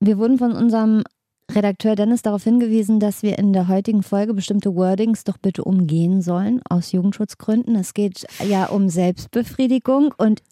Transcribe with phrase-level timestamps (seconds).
[0.00, 1.04] Wir wurden von unserem
[1.50, 6.20] Redakteur Dennis darauf hingewiesen, dass wir in der heutigen Folge bestimmte Wordings doch bitte umgehen
[6.20, 7.76] sollen, aus Jugendschutzgründen.
[7.76, 10.42] Es geht ja um Selbstbefriedigung und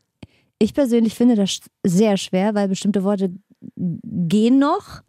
[0.58, 3.34] ich persönlich finde das sehr schwer, weil bestimmte Worte
[3.76, 5.02] gehen noch.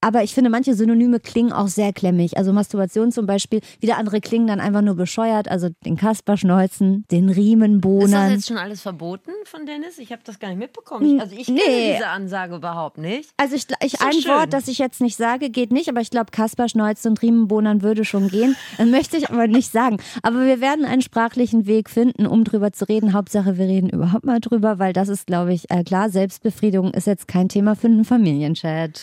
[0.00, 2.36] Aber ich finde, manche Synonyme klingen auch sehr klemmig.
[2.36, 5.48] Also Masturbation zum Beispiel, wieder andere klingen dann einfach nur bescheuert.
[5.48, 8.06] Also den Kasperschnolzen, den Riemenbohnern.
[8.06, 9.98] Ist das jetzt schon alles verboten von Dennis?
[9.98, 11.20] Ich habe das gar nicht mitbekommen.
[11.20, 11.92] Also ich kenne nee.
[11.94, 13.30] diese Ansage überhaupt nicht.
[13.36, 14.30] Also ich, ich ein schön.
[14.30, 15.88] Wort, das ich jetzt nicht sage, geht nicht.
[15.88, 18.54] Aber ich glaube, Kasperschnolzen und Riemenbohnern würde schon gehen.
[18.76, 19.96] Das möchte ich aber nicht sagen.
[20.22, 23.12] Aber wir werden einen sprachlichen Weg finden, um drüber zu reden.
[23.12, 26.10] Hauptsache, wir reden überhaupt mal drüber, weil das ist, glaube ich, äh, klar.
[26.10, 29.00] Selbstbefriedigung ist jetzt kein Thema für einen Familienchat.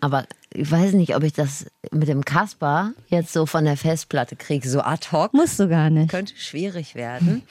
[0.00, 4.36] Aber ich weiß nicht, ob ich das mit dem Kasper jetzt so von der Festplatte
[4.36, 5.34] kriege, so ad hoc.
[5.34, 6.10] Musst du gar nicht.
[6.10, 7.42] Könnte schwierig werden.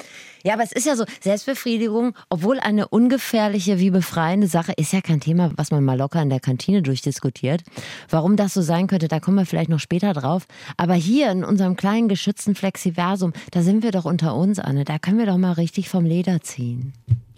[0.44, 5.00] Ja, aber es ist ja so, Selbstbefriedigung, obwohl eine ungefährliche wie befreiende Sache, ist ja
[5.00, 7.64] kein Thema, was man mal locker in der Kantine durchdiskutiert.
[8.10, 10.46] Warum das so sein könnte, da kommen wir vielleicht noch später drauf.
[10.76, 14.84] Aber hier in unserem kleinen geschützten Flexiversum, da sind wir doch unter uns, Anne.
[14.84, 16.94] Da können wir doch mal richtig vom Leder ziehen.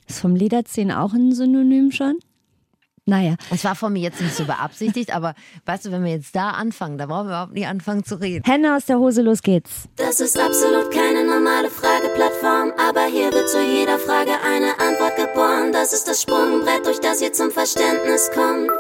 [0.08, 2.16] Ist vom Leder ziehen auch ein Synonym schon?
[3.08, 3.36] Naja.
[3.52, 6.52] Es war von mir jetzt nicht so beabsichtigt, aber weißt du, wenn wir jetzt da
[6.52, 8.44] anfangen, da brauchen wir überhaupt nicht anfangen zu reden.
[8.46, 9.88] Hände aus der Hose, los geht's.
[9.96, 15.72] Das ist absolut keine normale Frageplattform, aber hier wird zu jeder Frage eine Antwort geboren.
[15.72, 18.72] Das ist das Sprungbrett, durch das ihr zum Verständnis kommt.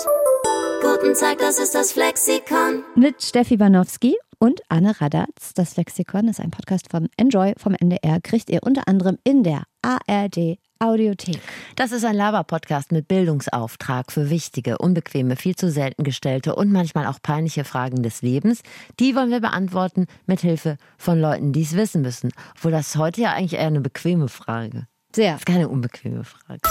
[0.81, 2.83] Guten Tag, das ist das Flexikon.
[2.95, 5.53] Mit Steffi Banowski und Anne Radatz.
[5.53, 8.21] Das Flexikon ist ein Podcast von Enjoy vom NDR.
[8.21, 11.39] Kriegt ihr unter anderem in der ARD Audiothek.
[11.75, 17.07] Das ist ein Laber-Podcast mit Bildungsauftrag für wichtige, unbequeme, viel zu selten gestellte und manchmal
[17.07, 18.61] auch peinliche Fragen des Lebens.
[18.99, 22.31] Die wollen wir beantworten mit Hilfe von Leuten, die es wissen müssen.
[22.55, 24.87] Obwohl das heute ja eigentlich eher eine bequeme Frage.
[25.15, 25.31] Sehr.
[25.31, 26.61] Das ist keine unbequeme Frage.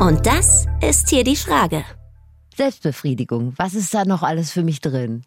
[0.00, 1.84] Und das ist hier die Frage.
[2.56, 3.54] Selbstbefriedigung.
[3.56, 5.24] Was ist da noch alles für mich drin?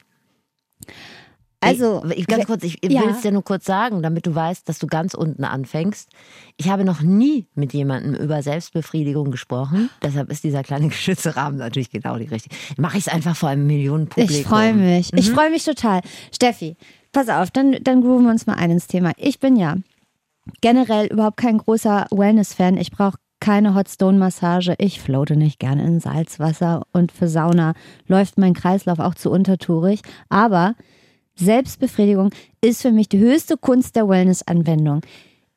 [1.60, 3.02] Also, ich, ganz kurz, ich ja.
[3.02, 6.10] will es dir nur kurz sagen, damit du weißt, dass du ganz unten anfängst.
[6.56, 9.90] Ich habe noch nie mit jemandem über Selbstbefriedigung gesprochen.
[10.04, 12.56] Deshalb ist dieser kleine geschützte Rahmen natürlich genau die richtige.
[12.78, 14.36] Mache ich es einfach vor einem Millionenpublikum.
[14.36, 15.12] Ich freue mich.
[15.12, 15.18] Mhm.
[15.18, 16.02] Ich freue mich total.
[16.34, 16.78] Steffi,
[17.12, 19.12] pass auf, dann, dann grooven wir uns mal ein ins Thema.
[19.18, 19.78] Ich bin ja
[20.62, 22.78] generell überhaupt kein großer Wellness-Fan.
[22.78, 24.76] Ich brauche keine Hotstone-Massage.
[24.78, 27.74] Ich floate nicht gerne in Salzwasser und für Sauna
[28.08, 30.02] läuft mein Kreislauf auch zu untertourig.
[30.30, 30.76] Aber
[31.40, 32.32] Selbstbefriedigung
[32.62, 35.02] ist für mich die höchste Kunst der Wellness-Anwendung.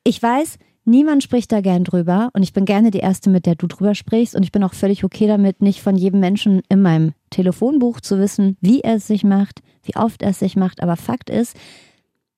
[0.05, 3.55] Ich weiß, niemand spricht da gern drüber und ich bin gerne die Erste, mit der
[3.55, 6.83] du drüber sprichst und ich bin auch völlig okay damit, nicht von jedem Menschen in
[6.83, 10.83] meinem Telefonbuch zu wissen, wie er es sich macht, wie oft er es sich macht.
[10.83, 11.57] Aber Fakt ist,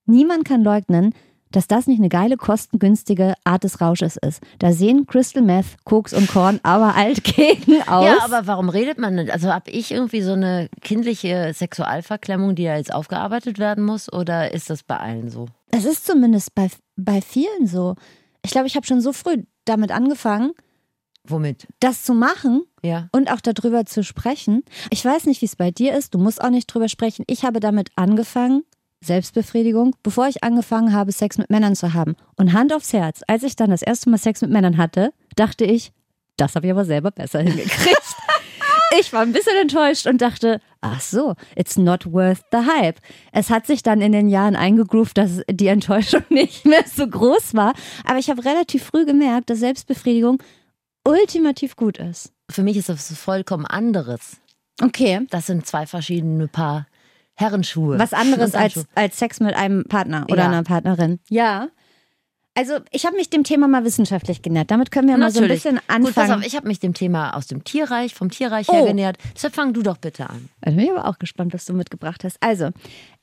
[0.06, 1.14] niemand kann leugnen,
[1.52, 4.42] dass das nicht eine geile, kostengünstige Art des Rausches ist.
[4.58, 8.06] Da sehen Crystal Meth, Koks und Korn aber alt gegen aus.
[8.06, 9.30] Ja, aber warum redet man denn?
[9.30, 14.52] Also habe ich irgendwie so eine kindliche Sexualverklemmung, die ja jetzt aufgearbeitet werden muss oder
[14.52, 15.46] ist das bei allen so?
[15.70, 17.94] Es ist zumindest bei, bei vielen so.
[18.44, 20.52] Ich glaube, ich habe schon so früh damit angefangen.
[21.24, 21.68] Womit?
[21.78, 23.08] Das zu machen ja.
[23.12, 24.64] und auch darüber zu sprechen.
[24.91, 26.14] Ich weiß nicht, wie es bei dir ist.
[26.14, 27.24] Du musst auch nicht drüber sprechen.
[27.28, 28.64] Ich habe damit angefangen,
[29.02, 32.14] Selbstbefriedigung, bevor ich angefangen habe, Sex mit Männern zu haben.
[32.36, 35.64] Und Hand aufs Herz, als ich dann das erste Mal Sex mit Männern hatte, dachte
[35.64, 35.92] ich,
[36.36, 38.02] das habe ich aber selber besser hingekriegt.
[38.98, 42.98] ich war ein bisschen enttäuscht und dachte, ach so, it's not worth the hype.
[43.32, 47.54] Es hat sich dann in den Jahren eingegroovt, dass die Enttäuschung nicht mehr so groß
[47.54, 47.74] war.
[48.04, 50.42] Aber ich habe relativ früh gemerkt, dass Selbstbefriedigung
[51.06, 52.32] ultimativ gut ist.
[52.50, 54.36] Für mich ist das vollkommen anderes.
[54.80, 55.26] Okay.
[55.30, 56.86] Das sind zwei verschiedene Paar
[57.34, 57.98] Herrenschuhe.
[57.98, 60.48] Was anderes als, als Sex mit einem Partner oder ja.
[60.48, 61.19] einer Partnerin.
[61.28, 61.69] Ja.
[62.54, 64.70] Also ich habe mich dem Thema mal wissenschaftlich genähert.
[64.70, 65.41] Damit können wir Natürlich.
[65.41, 66.04] mal so ein bisschen anfangen.
[66.04, 68.75] Gut, pass auf, ich habe mich dem Thema aus dem Tierreich, vom Tierreich oh.
[68.75, 69.16] her genähert.
[69.34, 70.50] Deshalb fang du doch bitte an.
[70.60, 72.37] Also bin ich aber auch gespannt, was du mitgebracht hast.
[72.41, 72.69] Also,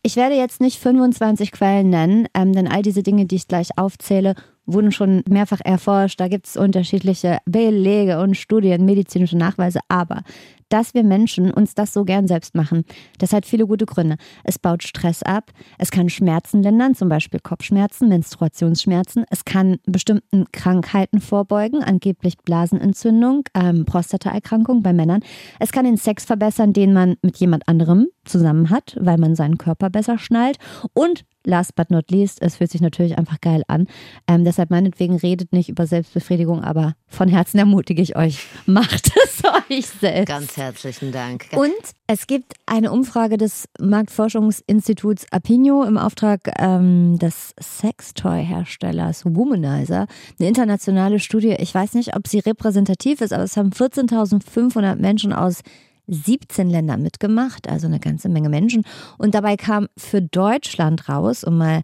[0.02, 3.69] ich werde jetzt nicht 25 Quellen nennen, ähm, denn all diese Dinge, die ich gleich
[3.78, 4.34] aufzähle,
[4.66, 6.19] wurden schon mehrfach erforscht.
[6.19, 9.80] Da gibt es unterschiedliche Belege und Studien, medizinische Nachweise.
[9.90, 10.24] Aber
[10.69, 12.86] dass wir Menschen uns das so gern selbst machen.
[13.18, 14.18] Das hat viele gute Gründe.
[14.44, 19.25] Es baut Stress ab, es kann Schmerzen lindern, zum Beispiel Kopfschmerzen, Menstruationsschmerzen.
[19.30, 25.21] Es kann bestimmten Krankheiten vorbeugen, angeblich Blasenentzündung, ähm, Prostataerkrankung bei Männern.
[25.60, 29.57] Es kann den Sex verbessern, den man mit jemand anderem zusammen hat, weil man seinen
[29.57, 30.57] Körper besser schnallt.
[30.94, 33.88] Und last but not least, es fühlt sich natürlich einfach geil an.
[34.27, 39.44] Ähm, deshalb meinetwegen redet nicht über Selbstbefriedigung, aber von Herzen ermutige ich euch, macht es
[39.69, 40.27] euch selbst.
[40.27, 41.45] Ganz herzlichen Dank.
[41.56, 41.74] Und
[42.07, 50.07] es gibt eine Umfrage des Marktforschungsinstituts Apinio im Auftrag ähm, des Sextoy-Herstellers Womanizer.
[50.39, 51.56] Eine internationale Studie.
[51.59, 55.62] Ich weiß nicht, ob sie repräsentativ ist, aber es haben 14.500 Menschen aus
[56.09, 58.83] 17 Ländern mitgemacht, also eine ganze Menge Menschen.
[59.17, 61.81] Und dabei kam für Deutschland raus, um mal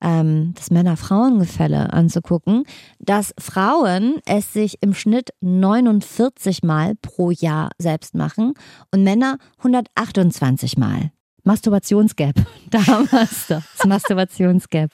[0.00, 2.64] ähm, das Männer-Frauen-Gefälle anzugucken,
[2.98, 8.54] dass Frauen es sich im Schnitt 49 Mal pro Jahr selbst machen
[8.92, 11.10] und Männer 128 Mal.
[11.48, 12.34] Masturbationsgap.
[12.70, 13.62] Da haben wir es doch.
[13.78, 14.90] Das Masturbationsgap.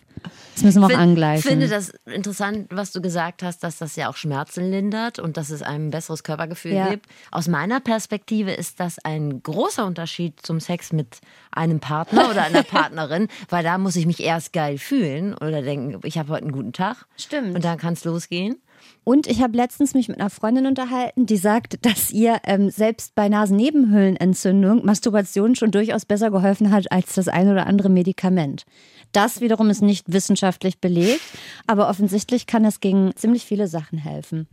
[0.54, 1.40] Das müssen wir auch angleichen.
[1.40, 5.36] Ich finde das interessant, was du gesagt hast, dass das ja auch Schmerzen lindert und
[5.36, 6.88] dass es einem ein besseres Körpergefühl Ja.
[6.90, 7.06] gibt.
[7.32, 11.18] Aus meiner Perspektive ist das ein großer Unterschied zum Sex mit
[11.50, 16.00] einem Partner oder einer Partnerin, weil da muss ich mich erst geil fühlen oder denken,
[16.04, 17.06] ich habe heute einen guten Tag.
[17.16, 17.56] Stimmt.
[17.56, 18.62] Und dann kann es losgehen.
[19.04, 23.14] Und ich habe letztens mich mit einer Freundin unterhalten, die sagt, dass ihr ähm, selbst
[23.14, 28.64] bei Nasennebenhöhlenentzündung Masturbation schon durchaus besser geholfen hat als das ein oder andere Medikament.
[29.12, 31.22] Das wiederum ist nicht wissenschaftlich belegt,
[31.66, 34.48] aber offensichtlich kann es gegen ziemlich viele Sachen helfen.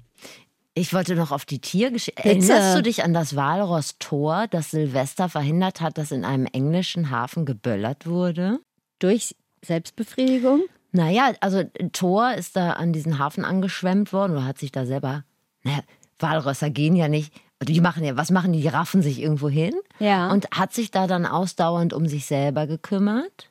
[0.74, 2.24] Ich wollte noch auf die Tiergeschichte.
[2.24, 7.10] Erinnerst du dich an das Walross Tor, das Silvester verhindert hat, dass in einem englischen
[7.10, 8.60] Hafen geböllert wurde?
[9.00, 10.62] Durch Selbstbefriedigung?
[10.92, 15.24] Naja, also Thor ist da an diesen Hafen angeschwemmt worden oder hat sich da selber.
[15.64, 15.80] Naja,
[16.20, 17.34] Walrösser gehen ja nicht.
[17.64, 18.62] Die machen ja, was machen die?
[18.62, 19.74] Die raffen sich irgendwo hin.
[20.00, 20.32] Ja.
[20.32, 23.50] Und hat sich da dann ausdauernd um sich selber gekümmert.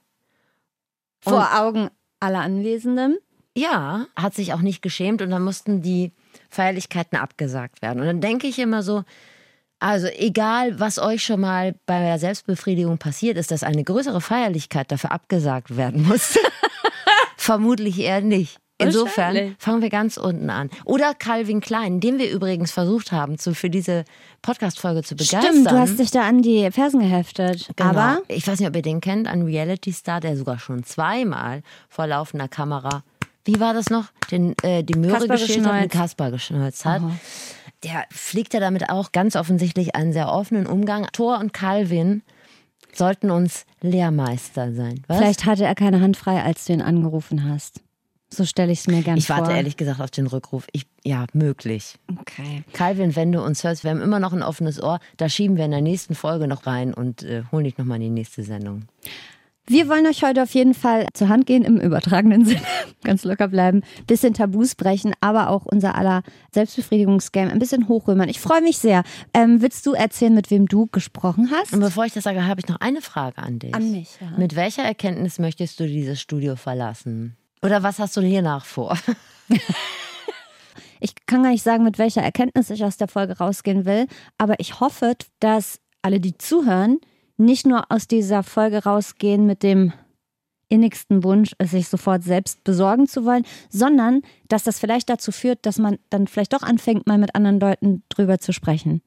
[1.21, 3.19] Vor Augen aller Anwesenden?
[3.57, 6.13] Ja, hat sich auch nicht geschämt und dann mussten die
[6.49, 8.01] Feierlichkeiten abgesagt werden.
[8.01, 9.05] Und dann denke ich immer so,
[9.81, 14.93] also egal, was euch schon mal bei der Selbstbefriedigung passiert ist, dass eine größere Feierlichkeit
[14.93, 16.39] dafür abgesagt werden muss.
[17.51, 18.59] Vermutlich eher nicht.
[18.79, 20.71] Insofern fangen wir ganz unten an.
[20.85, 24.05] Oder Calvin Klein, den wir übrigens versucht haben, zu, für diese
[24.41, 25.43] Podcast-Folge zu begeistern.
[25.43, 27.69] Stimmt, du hast dich da an die Fersen geheftet.
[27.75, 27.91] Genau.
[27.91, 32.07] Aber ich weiß nicht, ob ihr den kennt, ein Reality-Star, der sogar schon zweimal vor
[32.07, 33.03] laufender Kamera,
[33.45, 35.91] wie war das noch, den, äh, die Möhre geschält hat und geschneuzt.
[35.91, 37.03] Kasper geschneuzt hat.
[37.83, 41.09] Der pflegt ja damit auch ganz offensichtlich einen sehr offenen Umgang.
[41.13, 42.23] Thor und Calvin
[42.97, 45.03] sollten uns Lehrmeister sein.
[45.07, 45.19] Was?
[45.19, 47.81] vielleicht hatte er keine Hand frei, als du ihn angerufen hast.
[48.33, 49.39] So stelle ich es mir gerne ich vor.
[49.39, 50.67] warte ehrlich gesagt auf den Rückruf.
[50.71, 51.97] Ich, ja, möglich.
[52.21, 52.63] Okay.
[52.73, 55.01] Calvin, wenn du uns hörst, wir haben immer noch ein offenes Ohr.
[55.17, 58.03] Da schieben wir in der nächsten Folge noch rein und äh, holen dich nochmal in
[58.03, 58.85] die nächste Sendung.
[59.71, 62.61] Wir wollen euch heute auf jeden Fall zur Hand gehen, im übertragenen Sinne,
[63.05, 68.29] ganz locker bleiben, bisschen Tabus brechen, aber auch unser aller Selbstbefriedigungsgame ein bisschen hochrömern.
[68.29, 69.05] Ich freue mich sehr.
[69.33, 71.73] Ähm, willst du erzählen, mit wem du gesprochen hast?
[71.73, 73.73] Und bevor ich das sage, habe ich noch eine Frage an dich.
[73.73, 74.37] An mich, ja.
[74.37, 77.37] Mit welcher Erkenntnis möchtest du dieses Studio verlassen?
[77.63, 78.99] Oder was hast du hier nach vor?
[81.03, 84.07] Ich kann gar nicht sagen, mit welcher Erkenntnis ich aus der Folge rausgehen will,
[84.37, 86.99] aber ich hoffe, dass alle, die zuhören,
[87.41, 89.93] nicht nur aus dieser Folge rausgehen mit dem
[90.69, 95.67] innigsten Wunsch, es sich sofort selbst besorgen zu wollen, sondern dass das vielleicht dazu führt,
[95.67, 99.03] dass man dann vielleicht doch anfängt, mal mit anderen Leuten drüber zu sprechen.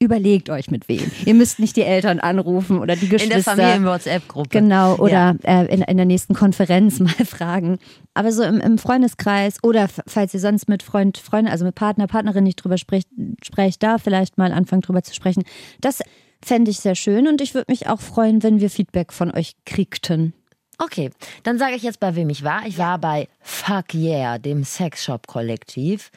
[0.00, 1.10] Überlegt euch mit wem.
[1.24, 3.24] Ihr müsst nicht die Eltern anrufen oder die Geschwister.
[3.50, 4.48] In der Familien-WhatsApp-Gruppe.
[4.50, 5.62] Genau, oder Ja.
[5.62, 7.78] äh, in, in der nächsten Konferenz mal fragen.
[8.14, 12.06] Aber so im, im Freundeskreis oder falls ihr sonst mit Freund, Freunde, also mit Partner,
[12.06, 13.08] Partnerin nicht drüber spricht,
[13.42, 15.42] sprecht da vielleicht mal anfangen drüber zu sprechen.
[15.80, 15.98] Das
[16.44, 19.54] fände ich sehr schön und ich würde mich auch freuen, wenn wir Feedback von euch
[19.64, 20.32] kriegten.
[20.78, 21.10] Okay,
[21.42, 22.64] dann sage ich jetzt, bei wem ich war.
[22.66, 26.10] Ich war bei Fuck Yeah, dem Sexshop-Kollektiv.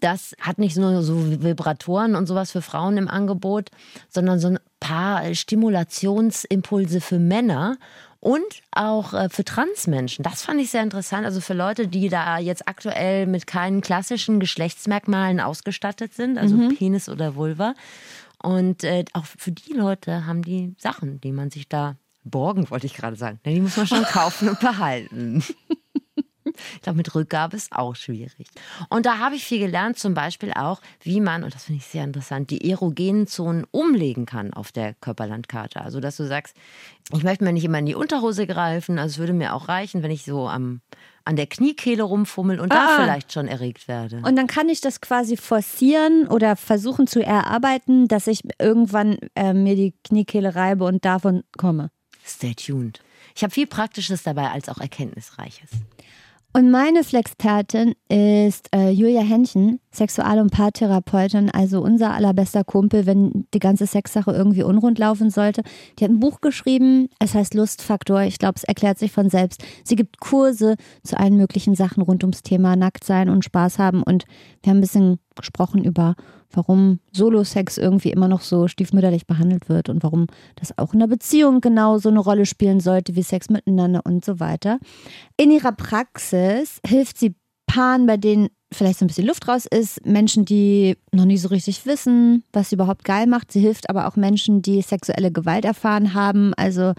[0.00, 3.70] Das hat nicht nur so Vibratoren und sowas für Frauen im Angebot,
[4.10, 7.78] sondern so ein paar Stimulationsimpulse für Männer
[8.20, 8.42] und
[8.72, 10.22] auch äh, für Transmenschen.
[10.22, 11.24] Das fand ich sehr interessant.
[11.24, 17.08] Also für Leute, die da jetzt aktuell mit keinen klassischen Geschlechtsmerkmalen ausgestattet sind, also Penis
[17.08, 17.74] oder Vulva.
[18.44, 22.84] Und äh, auch für die Leute haben die Sachen, die man sich da borgen, wollte
[22.84, 23.40] ich gerade sagen.
[23.46, 25.42] Die muss man schon kaufen und behalten.
[26.44, 28.46] Ich glaube, mit Rückgabe ist auch schwierig.
[28.90, 31.86] Und da habe ich viel gelernt, zum Beispiel auch, wie man, und das finde ich
[31.86, 35.80] sehr interessant, die erogenen Zonen umlegen kann auf der Körperlandkarte.
[35.80, 36.54] Also, dass du sagst,
[37.12, 40.02] ich möchte mir nicht immer in die Unterhose greifen, also es würde mir auch reichen,
[40.02, 40.82] wenn ich so am,
[41.24, 43.02] an der Kniekehle rumfummel und da Ah.
[43.02, 44.16] vielleicht schon erregt werde.
[44.24, 49.54] Und dann kann ich das quasi forcieren oder versuchen zu erarbeiten, dass ich irgendwann äh,
[49.54, 51.90] mir die Kniekehle reibe und davon komme.
[52.26, 53.00] Stay tuned.
[53.34, 55.70] Ich habe viel Praktisches dabei als auch Erkenntnisreiches.
[56.56, 63.48] Und meine Flexpertin ist äh, Julia Henchen, Sexual- und Paartherapeutin, also unser allerbester Kumpel, wenn
[63.52, 65.64] die ganze Sexsache irgendwie unrund laufen sollte.
[65.98, 68.22] Die hat ein Buch geschrieben, es heißt Lustfaktor.
[68.22, 69.64] Ich glaube, es erklärt sich von selbst.
[69.82, 74.04] Sie gibt Kurse zu allen möglichen Sachen rund ums Thema Nacktsein und Spaß haben.
[74.04, 74.24] Und
[74.62, 76.14] wir haben ein bisschen gesprochen über
[76.56, 81.06] warum Solo-Sex irgendwie immer noch so stiefmütterlich behandelt wird und warum das auch in der
[81.06, 84.78] Beziehung genau so eine Rolle spielen sollte wie Sex miteinander und so weiter.
[85.36, 87.34] In ihrer Praxis hilft sie
[87.66, 91.48] Paaren, bei denen vielleicht so ein bisschen Luft raus ist, Menschen, die noch nie so
[91.48, 93.52] richtig wissen, was sie überhaupt geil macht.
[93.52, 96.92] Sie hilft aber auch Menschen, die sexuelle Gewalt erfahren haben, also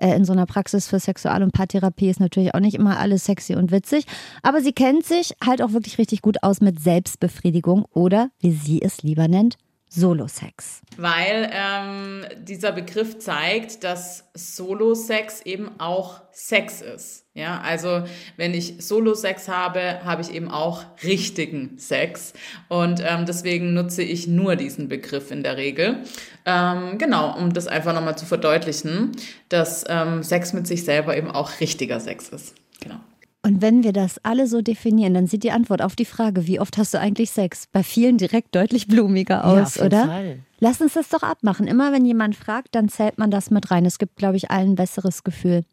[0.00, 3.54] in so einer Praxis für Sexual- und Paartherapie ist natürlich auch nicht immer alles sexy
[3.54, 4.06] und witzig.
[4.42, 8.82] Aber sie kennt sich halt auch wirklich richtig gut aus mit Selbstbefriedigung oder, wie sie
[8.82, 9.56] es lieber nennt,
[9.88, 10.82] Solo-Sex.
[10.96, 17.26] Weil ähm, dieser Begriff zeigt, dass Solo-Sex eben auch Sex ist.
[17.34, 18.02] Ja, also
[18.36, 22.32] wenn ich Solo-Sex habe, habe ich eben auch richtigen Sex.
[22.68, 26.02] Und ähm, deswegen nutze ich nur diesen Begriff in der Regel.
[26.44, 29.12] Ähm, genau, um das einfach nochmal zu verdeutlichen,
[29.48, 32.54] dass ähm, Sex mit sich selber eben auch richtiger Sex ist.
[32.80, 33.00] Genau.
[33.44, 36.60] Und wenn wir das alle so definieren, dann sieht die Antwort auf die Frage, wie
[36.60, 40.06] oft hast du eigentlich Sex, bei vielen direkt deutlich blumiger aus, ja, oder?
[40.06, 40.38] Fall.
[40.60, 41.66] Lass uns das doch abmachen.
[41.66, 43.84] Immer wenn jemand fragt, dann zählt man das mit rein.
[43.84, 45.64] Es gibt, glaube ich, allen ein besseres Gefühl.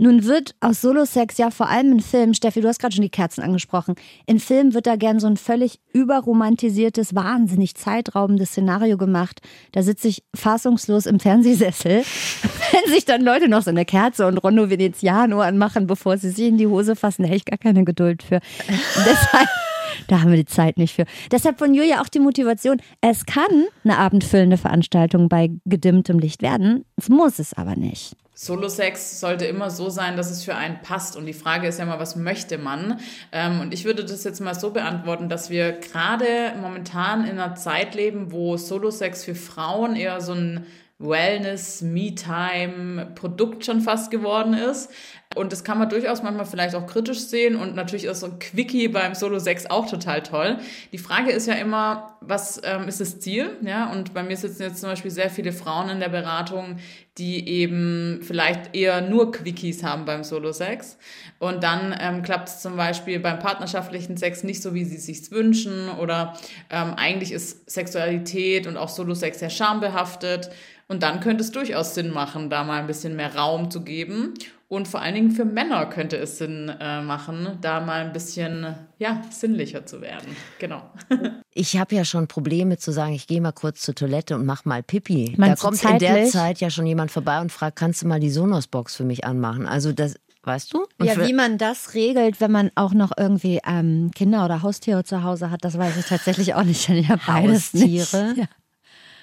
[0.00, 3.10] Nun wird aus Solo-Sex ja vor allem in Filmen, Steffi, du hast gerade schon die
[3.10, 9.40] Kerzen angesprochen, in Filmen wird da gern so ein völlig überromantisiertes, wahnsinnig zeitraubendes Szenario gemacht.
[9.72, 12.04] Da sitze ich fassungslos im Fernsehsessel,
[12.72, 16.46] wenn sich dann Leute noch so eine Kerze und Rondo Veneziano anmachen, bevor sie sich
[16.46, 17.22] in die Hose fassen.
[17.22, 18.40] Da hätte ich gar keine Geduld für.
[18.68, 19.48] Deshalb
[20.06, 21.06] da haben wir die Zeit nicht für.
[21.32, 22.80] Deshalb von Julia auch die Motivation.
[23.00, 26.84] Es kann eine abendfüllende Veranstaltung bei gedimmtem Licht werden.
[26.96, 28.14] Es muss es aber nicht.
[28.40, 31.16] Solo-Sex sollte immer so sein, dass es für einen passt.
[31.16, 33.00] Und die Frage ist ja mal, was möchte man?
[33.32, 37.56] Ähm, und ich würde das jetzt mal so beantworten, dass wir gerade momentan in einer
[37.56, 40.66] Zeit leben, wo Solo-Sex für Frauen eher so ein
[40.98, 44.90] Wellness, Me-Time-Produkt schon fast geworden ist.
[45.36, 48.38] Und das kann man durchaus manchmal vielleicht auch kritisch sehen und natürlich ist so ein
[48.38, 50.58] Quickie beim Solo 6 auch total toll.
[50.90, 53.50] Die Frage ist ja immer, was ähm, ist das Ziel?
[53.60, 56.78] Ja, und bei mir sitzen jetzt zum Beispiel sehr viele Frauen in der Beratung,
[57.18, 60.96] die eben vielleicht eher nur Quickies haben beim Solo 6.
[61.38, 65.30] Und dann ähm, klappt es zum Beispiel beim partnerschaftlichen Sex nicht so, wie sie sich
[65.30, 66.34] wünschen oder
[66.70, 70.50] ähm, eigentlich ist Sexualität und auch Solo 6 sehr schambehaftet.
[70.88, 74.34] Und dann könnte es durchaus Sinn machen, da mal ein bisschen mehr Raum zu geben.
[74.68, 78.74] Und vor allen Dingen für Männer könnte es Sinn äh, machen, da mal ein bisschen
[78.98, 80.36] ja, sinnlicher zu werden.
[80.58, 80.82] Genau.
[81.54, 84.64] Ich habe ja schon Probleme zu sagen, ich gehe mal kurz zur Toilette und mach
[84.64, 85.34] mal Pipi.
[85.36, 86.30] Meinst da kommt in der zeitlich?
[86.30, 89.66] Zeit ja schon jemand vorbei und fragt, kannst du mal die Sonos-Box für mich anmachen?
[89.66, 90.14] Also das,
[90.44, 90.86] weißt du?
[90.98, 95.02] Und Ja, wie man das regelt, wenn man auch noch irgendwie ähm, Kinder oder Haustiere
[95.02, 96.88] zu Hause hat, das weiß ich tatsächlich auch nicht.
[96.88, 98.28] Ich habe beides Haustiere?
[98.28, 98.38] nicht.
[98.38, 98.44] Ja.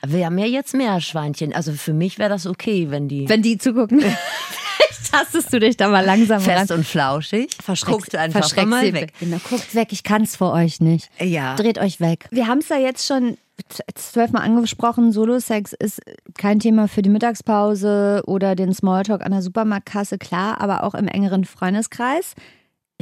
[0.08, 1.54] Wir haben ja jetzt Meerschweinchen.
[1.54, 4.00] Also für mich wäre das okay, wenn die Wenn die zugucken,
[4.78, 6.80] vielleicht tastest du dich da mal langsam fest ran.
[6.80, 7.52] und flauschig.
[7.62, 9.14] Verschreckt, Guckt einfach verschreckt mal sie weg.
[9.20, 11.10] Genau, guckt weg, ich kann es für euch nicht.
[11.20, 11.56] Ja.
[11.56, 12.28] Dreht euch weg.
[12.32, 13.38] Wir haben es ja jetzt schon
[13.96, 16.02] zwölfmal angesprochen, Solo-Sex ist
[16.38, 21.08] kein Thema für die Mittagspause oder den Smalltalk an der Supermarktkasse, klar, aber auch im
[21.08, 22.34] engeren Freundeskreis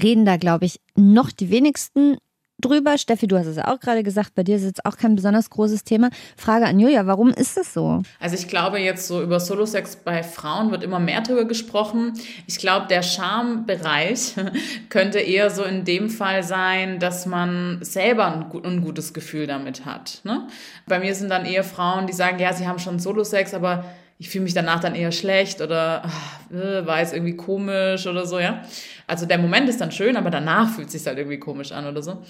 [0.01, 2.17] reden da, glaube ich, noch die wenigsten
[2.63, 2.97] drüber.
[2.97, 5.49] Steffi, du hast es auch gerade gesagt, bei dir ist es jetzt auch kein besonders
[5.49, 6.09] großes Thema.
[6.37, 8.01] Frage an Julia, warum ist das so?
[8.19, 12.13] Also ich glaube jetzt so über Solo-Sex bei Frauen wird immer mehr drüber gesprochen.
[12.47, 14.35] Ich glaube, der Charmebereich
[14.89, 19.85] könnte eher so in dem Fall sein, dass man selber ein gut- ungutes Gefühl damit
[19.85, 20.21] hat.
[20.23, 20.47] Ne?
[20.87, 23.85] Bei mir sind dann eher Frauen, die sagen, ja, sie haben schon Solo-Sex, aber
[24.23, 28.25] ich fühle mich danach dann eher schlecht oder ah, äh, war jetzt irgendwie komisch oder
[28.25, 28.63] so, ja.
[29.05, 31.85] Also der Moment ist dann schön, aber danach fühlt es sich halt irgendwie komisch an
[31.85, 32.23] oder so.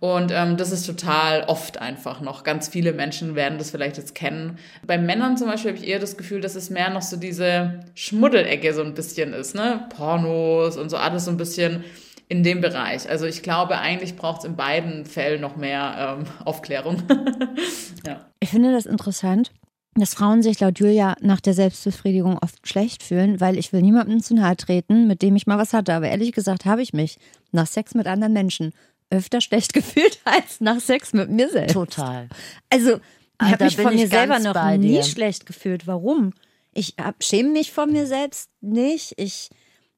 [0.00, 2.44] Und ähm, das ist total oft einfach noch.
[2.44, 4.58] Ganz viele Menschen werden das vielleicht jetzt kennen.
[4.86, 7.84] Bei Männern zum Beispiel habe ich eher das Gefühl, dass es mehr noch so diese
[7.94, 9.86] Schmuddelecke so ein bisschen ist, ne?
[9.96, 11.84] Pornos und so alles so ein bisschen
[12.28, 13.08] in dem Bereich.
[13.08, 17.02] Also ich glaube, eigentlich braucht es in beiden Fällen noch mehr ähm, Aufklärung.
[18.06, 18.26] ja.
[18.40, 19.52] Ich finde das interessant,
[19.94, 24.22] dass Frauen sich laut Julia nach der Selbstbefriedigung oft schlecht fühlen, weil ich will niemandem
[24.22, 25.92] zu nahe treten, mit dem ich mal was hatte.
[25.94, 27.18] Aber ehrlich gesagt habe ich mich
[27.52, 28.72] nach Sex mit anderen Menschen
[29.10, 31.74] öfter schlecht gefühlt als nach Sex mit mir selbst.
[31.74, 32.28] Total.
[32.70, 33.00] Also, ich
[33.38, 35.02] Ah, habe mich von mir selber noch nie dir.
[35.02, 35.86] schlecht gefühlt.
[35.86, 36.34] Warum?
[36.74, 39.14] Ich hab, schäme mich von mir selbst nicht.
[39.16, 39.48] Ich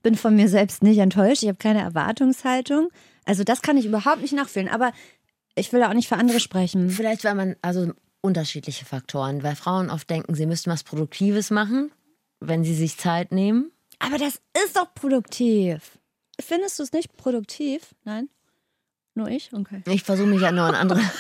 [0.03, 1.43] bin von mir selbst nicht enttäuscht.
[1.43, 2.89] Ich habe keine Erwartungshaltung.
[3.25, 4.69] Also, das kann ich überhaupt nicht nachfühlen.
[4.69, 4.93] Aber
[5.57, 6.89] ich will auch nicht für andere sprechen.
[6.89, 7.93] Vielleicht, weil man, also
[8.23, 11.93] unterschiedliche Faktoren, weil Frauen oft denken, sie müssten was Produktives machen,
[12.41, 13.71] wenn sie sich Zeit nehmen.
[13.99, 15.99] Aber das ist doch produktiv.
[16.41, 17.95] Findest du es nicht produktiv?
[18.05, 18.29] Nein?
[19.15, 19.53] Nur ich?
[19.53, 19.83] Okay.
[19.87, 21.01] Ich versuche mich ja nur an andere.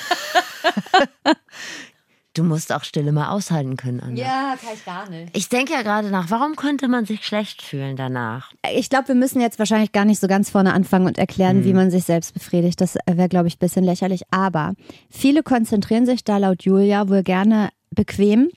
[2.34, 4.24] du musst auch Stille mal aushalten können, Anja.
[4.24, 5.36] Ja, kann ich gar nicht.
[5.36, 8.52] Ich denke ja gerade nach, warum könnte man sich schlecht fühlen danach?
[8.74, 11.74] Ich glaube, wir müssen jetzt wahrscheinlich gar nicht so ganz vorne anfangen und erklären, wie
[11.74, 12.80] man sich selbst befriedigt.
[12.80, 14.22] Das wäre, glaube ich, ein bisschen lächerlich.
[14.30, 14.74] Aber
[15.10, 18.50] viele konzentrieren sich da laut Julia wohl gerne bequem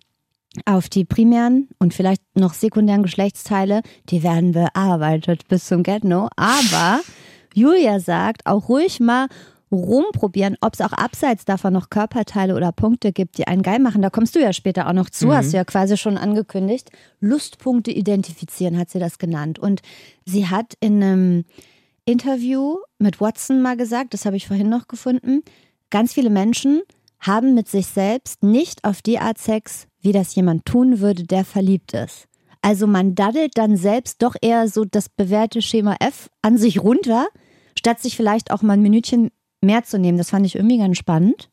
[0.63, 3.81] auf die primären und vielleicht noch sekundären Geschlechtsteile.
[4.09, 6.29] Die werden bearbeitet bis zum Get-No.
[6.37, 7.01] Aber
[7.53, 9.27] Julia sagt, auch ruhig mal
[9.75, 14.01] rumprobieren, ob es auch abseits davon noch Körperteile oder Punkte gibt, die einen geil machen.
[14.01, 16.89] Da kommst du ja später auch noch zu, hast du ja quasi schon angekündigt.
[17.19, 19.59] Lustpunkte identifizieren hat sie das genannt.
[19.59, 19.81] Und
[20.25, 21.45] sie hat in einem
[22.05, 25.41] Interview mit Watson mal gesagt, das habe ich vorhin noch gefunden,
[25.89, 26.81] ganz viele Menschen
[27.19, 31.43] haben mit sich selbst nicht auf die Art Sex, wie das jemand tun würde, der
[31.43, 32.27] verliebt ist.
[32.61, 37.27] Also man daddelt dann selbst doch eher so das bewährte Schema F an sich runter,
[37.77, 39.31] statt sich vielleicht auch mal ein Minütchen
[39.65, 40.17] mehr zu nehmen.
[40.17, 41.49] Das fand ich irgendwie ganz spannend.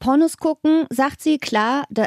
[0.00, 2.06] Pornos gucken, sagt sie, klar, da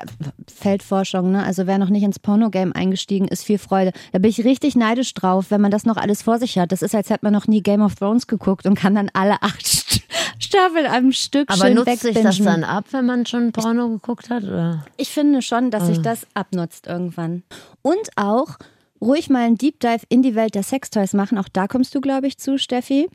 [0.54, 1.44] Feldforschung, ne?
[1.46, 3.94] Also wer noch nicht ins Pornogame eingestiegen ist, viel Freude.
[4.12, 6.74] Da bin ich richtig neidisch drauf, wenn man das noch alles vor sich hat.
[6.74, 9.42] Das ist, als hätte man noch nie Game of Thrones geguckt und kann dann alle
[9.42, 10.02] acht St-
[10.40, 14.30] Staffeln am Stück Aber schön nutzt sich das dann ab, wenn man schon Porno geguckt
[14.30, 14.44] hat?
[14.44, 14.86] Oder?
[14.98, 17.44] Ich finde schon, dass sich das abnutzt irgendwann.
[17.82, 18.58] Und auch
[19.00, 21.38] ruhig mal einen Deep Dive in die Welt der Sextoys machen.
[21.38, 23.08] Auch da kommst du, glaube ich, zu, Steffi.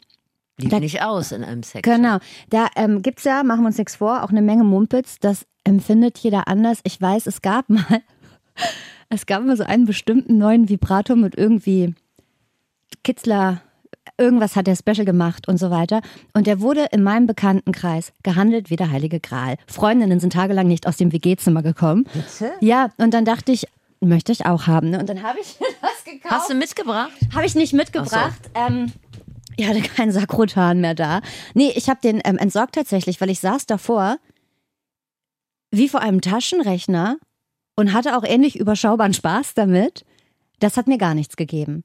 [0.60, 1.82] Blieb Da- nicht aus in einem Sex.
[1.82, 2.18] Genau.
[2.50, 5.18] Da ähm, gibt es ja, machen wir uns nichts vor, auch eine Menge Mumpitz.
[5.20, 6.80] Das empfindet jeder anders.
[6.84, 7.84] Ich weiß, es gab mal,
[9.08, 11.94] es gab mal so einen bestimmten neuen Vibrator mit irgendwie
[13.04, 13.62] Kitzler,
[14.18, 16.00] irgendwas hat der Special gemacht und so weiter.
[16.34, 19.56] Und der wurde in meinem Bekanntenkreis gehandelt wie der Heilige Gral.
[19.66, 22.04] Freundinnen sind tagelang nicht aus dem WG-Zimmer gekommen.
[22.12, 22.52] Bitte?
[22.60, 23.66] Ja, und dann dachte ich,
[24.00, 24.90] möchte ich auch haben.
[24.90, 24.98] Ne?
[24.98, 26.34] Und dann habe ich das gekauft.
[26.34, 27.12] Hast du mitgebracht?
[27.34, 28.40] Habe ich nicht mitgebracht.
[28.54, 28.92] Ähm,
[29.56, 31.20] ich hatte keinen Sakrotan mehr da.
[31.54, 34.18] Nee, ich habe den ähm, entsorgt tatsächlich, weil ich saß davor
[35.70, 37.16] wie vor einem Taschenrechner
[37.76, 40.04] und hatte auch ähnlich überschaubaren Spaß damit.
[40.58, 41.84] Das hat mir gar nichts gegeben.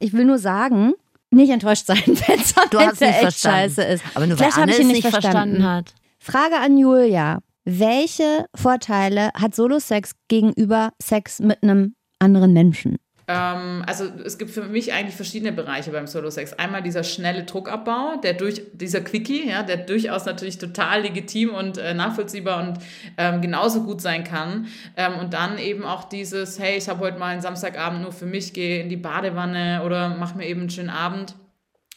[0.00, 0.94] Ich will nur sagen,
[1.30, 3.58] nicht enttäuscht sein, wenn es am Du hast Ende nicht echt verstanden.
[3.74, 4.04] scheiße ist.
[4.14, 5.94] Aber nur Vielleicht habe ich ihn nicht verstanden hat.
[6.18, 7.40] Frage an Julia.
[7.64, 12.96] Welche Vorteile hat Solo-Sex gegenüber Sex mit einem anderen Menschen?
[13.28, 16.52] Ähm, also es gibt für mich eigentlich verschiedene Bereiche beim Solo-Sex.
[16.54, 21.78] Einmal dieser schnelle Druckabbau, der durch dieser Quickie, ja, der durchaus natürlich total legitim und
[21.78, 22.78] äh, nachvollziehbar und
[23.16, 24.68] ähm, genauso gut sein kann.
[24.96, 28.26] Ähm, und dann eben auch dieses, hey, ich habe heute mal einen Samstagabend nur für
[28.26, 31.34] mich, gehe in die Badewanne oder mach mir eben einen schönen Abend.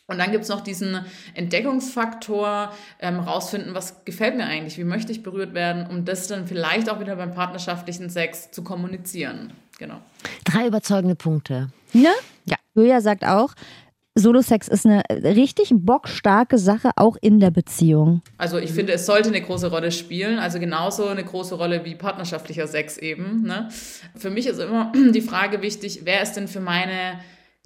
[0.08, 5.22] Und dann gibt's noch diesen Entdeckungsfaktor, ähm, rausfinden, was gefällt mir eigentlich, wie möchte ich
[5.22, 9.54] berührt werden, um das dann vielleicht auch wieder beim partnerschaftlichen Sex zu kommunizieren.
[9.80, 10.02] Genau.
[10.44, 11.70] Drei überzeugende Punkte.
[11.94, 12.10] Ne?
[12.46, 12.58] Ja.
[12.76, 13.54] Julia sagt auch,
[14.16, 18.22] Solo-Sex ist eine richtig bockstarke Sache, auch in der Beziehung.
[18.38, 21.96] Also ich finde, es sollte eine große Rolle spielen, also genauso eine große Rolle wie
[21.96, 23.44] partnerschaftlicher Sex eben.
[23.44, 23.70] Ne?
[24.16, 27.20] Für mich ist immer die Frage wichtig, wer ist denn für meine,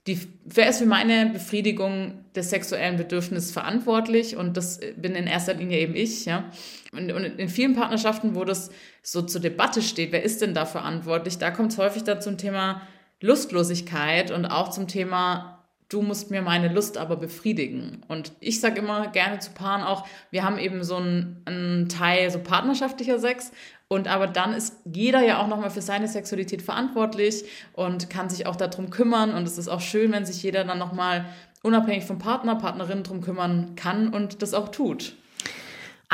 [0.07, 4.35] die, wer ist für meine Befriedigung des sexuellen Bedürfnisses verantwortlich?
[4.35, 6.51] Und das bin in erster Linie eben ich, ja.
[6.91, 8.69] Und, und in vielen Partnerschaften, wo das
[9.01, 12.37] so zur Debatte steht, wer ist denn da verantwortlich, da kommt es häufig dann zum
[12.37, 12.81] Thema
[13.21, 15.52] Lustlosigkeit und auch zum Thema
[15.93, 18.01] du musst mir meine Lust aber befriedigen.
[18.07, 22.31] Und ich sage immer gerne zu Paaren auch, wir haben eben so einen, einen Teil
[22.31, 23.51] so partnerschaftlicher Sex
[23.87, 28.47] und aber dann ist jeder ja auch nochmal für seine Sexualität verantwortlich und kann sich
[28.47, 31.25] auch darum kümmern und es ist auch schön, wenn sich jeder dann nochmal
[31.61, 35.15] unabhängig vom Partner, Partnerin drum kümmern kann und das auch tut.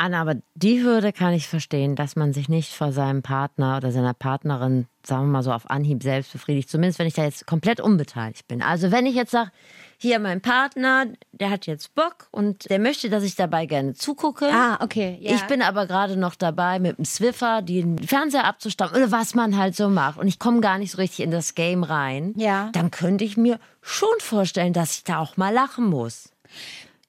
[0.00, 3.92] Anna, aber die Hürde kann ich verstehen, dass man sich nicht vor seinem Partner oder
[3.92, 6.70] seiner Partnerin, sagen wir mal so, auf Anhieb selbst befriedigt.
[6.70, 8.62] Zumindest, wenn ich da jetzt komplett unbeteiligt bin.
[8.62, 9.50] Also, wenn ich jetzt sage,
[9.98, 14.48] hier mein Partner, der hat jetzt Bock und der möchte, dass ich dabei gerne zugucke.
[14.50, 15.18] Ah, okay.
[15.20, 15.34] Ja.
[15.34, 19.58] Ich bin aber gerade noch dabei, mit dem Swiffer den Fernseher abzustammen oder was man
[19.58, 20.18] halt so macht.
[20.18, 22.32] Und ich komme gar nicht so richtig in das Game rein.
[22.36, 22.70] Ja.
[22.72, 26.32] Dann könnte ich mir schon vorstellen, dass ich da auch mal lachen muss.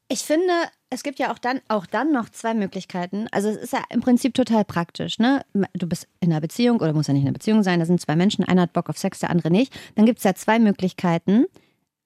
[0.09, 0.51] Ich finde,
[0.93, 3.27] es gibt ja auch dann, auch dann noch zwei Möglichkeiten.
[3.31, 5.19] Also es ist ja im Prinzip total praktisch.
[5.19, 5.43] Ne?
[5.73, 8.01] Du bist in einer Beziehung oder muss ja nicht in einer Beziehung sein, da sind
[8.01, 9.73] zwei Menschen, einer hat Bock auf Sex, der andere nicht.
[9.95, 11.45] Dann gibt es ja zwei Möglichkeiten.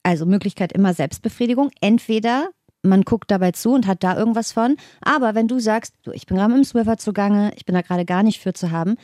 [0.04, 1.72] Also Möglichkeit immer Selbstbefriedigung.
[1.82, 2.50] Entweder
[2.84, 4.78] man guckt dabei zu und hat da irgendwas von.
[5.02, 8.06] Aber wenn du sagst, du, ich bin gerade dem Swiffer zugange, ich bin da gerade
[8.06, 8.98] gar nicht für zu haben,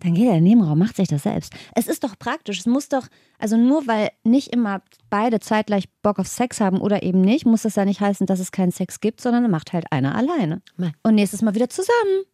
[0.00, 1.54] dann geht er in den Nebenraum, macht sich das selbst.
[1.74, 2.60] Es ist doch praktisch.
[2.60, 3.06] Es muss doch,
[3.38, 7.62] also nur weil nicht immer beide zeitgleich Bock auf Sex haben oder eben nicht, muss
[7.62, 10.60] das ja nicht heißen, dass es keinen Sex gibt, sondern macht halt einer alleine.
[11.02, 12.24] Und nächstes Mal wieder zusammen.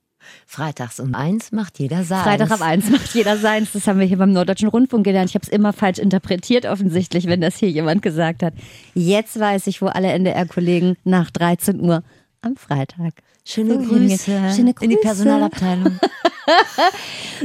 [0.46, 2.22] Freitags um eins macht jeder seins.
[2.22, 3.72] Freitag ab eins macht jeder seins.
[3.72, 5.30] Das haben wir hier beim Norddeutschen Rundfunk gelernt.
[5.30, 8.54] Ich habe es immer falsch interpretiert, offensichtlich, wenn das hier jemand gesagt hat.
[8.94, 12.02] Jetzt weiß ich, wo alle NDR-Kollegen nach 13 Uhr
[12.40, 13.14] am Freitag.
[13.44, 14.52] Schöne so Grüße.
[14.54, 15.00] Schöne in die Grüße.
[15.00, 15.98] Personalabteilung.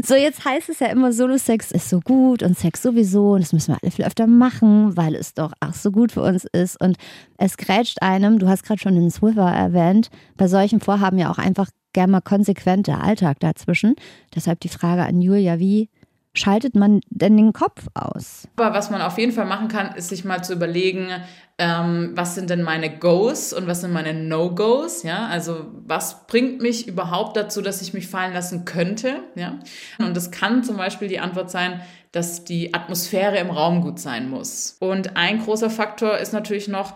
[0.04, 3.54] So, jetzt heißt es ja immer, Solo-Sex ist so gut und Sex sowieso und das
[3.54, 6.80] müssen wir alle viel öfter machen, weil es doch ach so gut für uns ist.
[6.80, 6.98] Und
[7.38, 11.40] es grätscht einem, du hast gerade schon den Swiffer erwähnt, bei solchen Vorhaben ja auch
[11.40, 13.96] einfach gerne mal konsequent der Alltag dazwischen.
[14.36, 15.90] Deshalb die Frage an Julia, wie
[16.38, 18.48] schaltet man denn den Kopf aus?
[18.56, 21.10] Aber was man auf jeden Fall machen kann, ist sich mal zu überlegen,
[21.58, 26.62] ähm, was sind denn meine Goes und was sind meine No-Goes, ja, also was bringt
[26.62, 29.60] mich überhaupt dazu, dass ich mich fallen lassen könnte, ja,
[29.98, 34.30] und das kann zum Beispiel die Antwort sein, dass die Atmosphäre im Raum gut sein
[34.30, 34.78] muss.
[34.80, 36.94] Und ein großer Faktor ist natürlich noch,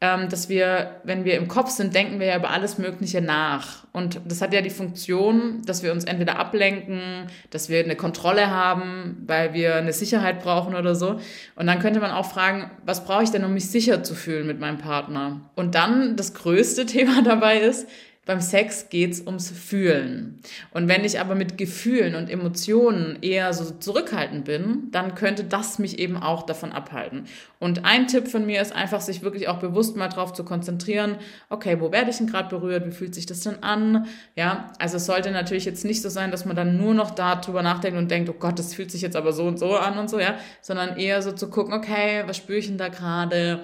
[0.00, 3.86] dass wir, wenn wir im Kopf sind, denken wir ja über alles Mögliche nach.
[3.92, 8.50] Und das hat ja die Funktion, dass wir uns entweder ablenken, dass wir eine Kontrolle
[8.50, 11.18] haben, weil wir eine Sicherheit brauchen oder so.
[11.54, 14.46] Und dann könnte man auch fragen, was brauche ich denn, um mich sicher zu fühlen
[14.46, 15.40] mit meinem Partner?
[15.54, 17.88] Und dann das größte Thema dabei ist,
[18.26, 20.40] beim Sex geht's ums Fühlen.
[20.72, 25.78] Und wenn ich aber mit Gefühlen und Emotionen eher so zurückhaltend bin, dann könnte das
[25.78, 27.26] mich eben auch davon abhalten.
[27.60, 31.16] Und ein Tipp von mir ist einfach, sich wirklich auch bewusst mal drauf zu konzentrieren,
[31.50, 32.84] okay, wo werde ich denn gerade berührt?
[32.84, 34.08] Wie fühlt sich das denn an?
[34.34, 37.62] Ja, also es sollte natürlich jetzt nicht so sein, dass man dann nur noch darüber
[37.62, 40.10] nachdenkt und denkt, oh Gott, das fühlt sich jetzt aber so und so an und
[40.10, 43.62] so, ja, sondern eher so zu gucken, okay, was spüre ich denn da gerade?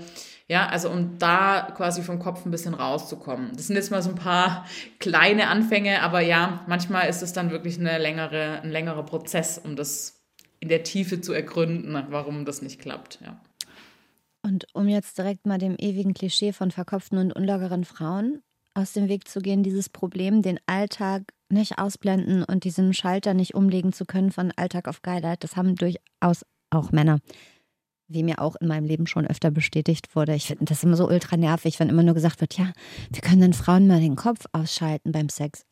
[0.49, 3.53] Ja, also um da quasi vom Kopf ein bisschen rauszukommen.
[3.55, 4.67] Das sind jetzt mal so ein paar
[4.99, 9.77] kleine Anfänge, aber ja, manchmal ist es dann wirklich eine längere, ein längerer Prozess, um
[9.77, 10.23] das
[10.61, 13.19] in der Tiefe zu ergründen, warum das nicht klappt.
[13.25, 13.41] Ja.
[14.43, 18.43] Und um jetzt direkt mal dem ewigen Klischee von verkopften und unlockeren Frauen
[18.75, 23.55] aus dem Weg zu gehen, dieses Problem, den Alltag nicht ausblenden und diesen Schalter nicht
[23.55, 27.19] umlegen zu können von Alltag auf Geilheit, das haben durchaus auch Männer.
[28.13, 30.35] Wie mir auch in meinem Leben schon öfter bestätigt wurde.
[30.35, 32.73] Ich finde das immer so ultra nervig, wenn immer nur gesagt wird, ja,
[33.11, 35.65] wir können den Frauen mal den Kopf ausschalten beim Sex.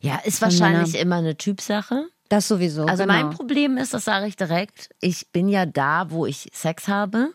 [0.00, 2.06] Ja, ist Von wahrscheinlich immer eine Typsache.
[2.28, 2.86] Das sowieso.
[2.86, 3.12] Also genau.
[3.14, 7.28] mein Problem ist, das sage ich direkt, ich bin ja da, wo ich Sex habe,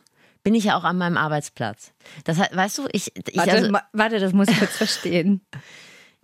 [0.44, 1.92] bin ich ja auch an meinem Arbeitsplatz.
[2.24, 5.42] Das heißt, weißt du, ich, ich Warte, also, warte, das muss ich kurz verstehen.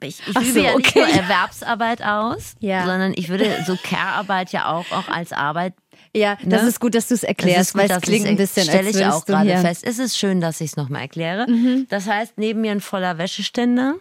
[0.01, 0.99] ich, ich übe so, ja nicht okay.
[0.99, 2.85] nur Erwerbsarbeit aus, Ja.
[2.85, 5.75] sondern ich würde so Care-Arbeit ja auch, auch als Arbeit
[6.15, 6.67] Ja, das Ne?
[6.69, 9.25] ist gut, dass du es Das erklärst, weil es klingt ein bisschen, stelle ich auch
[9.25, 9.55] gerade.
[9.57, 9.61] Mhm.
[9.61, 9.83] fest.
[9.83, 11.47] Es ist schön, dass ich es nochmal erkläre.
[11.89, 13.95] Das heißt, neben mir ein voller Wäscheständer,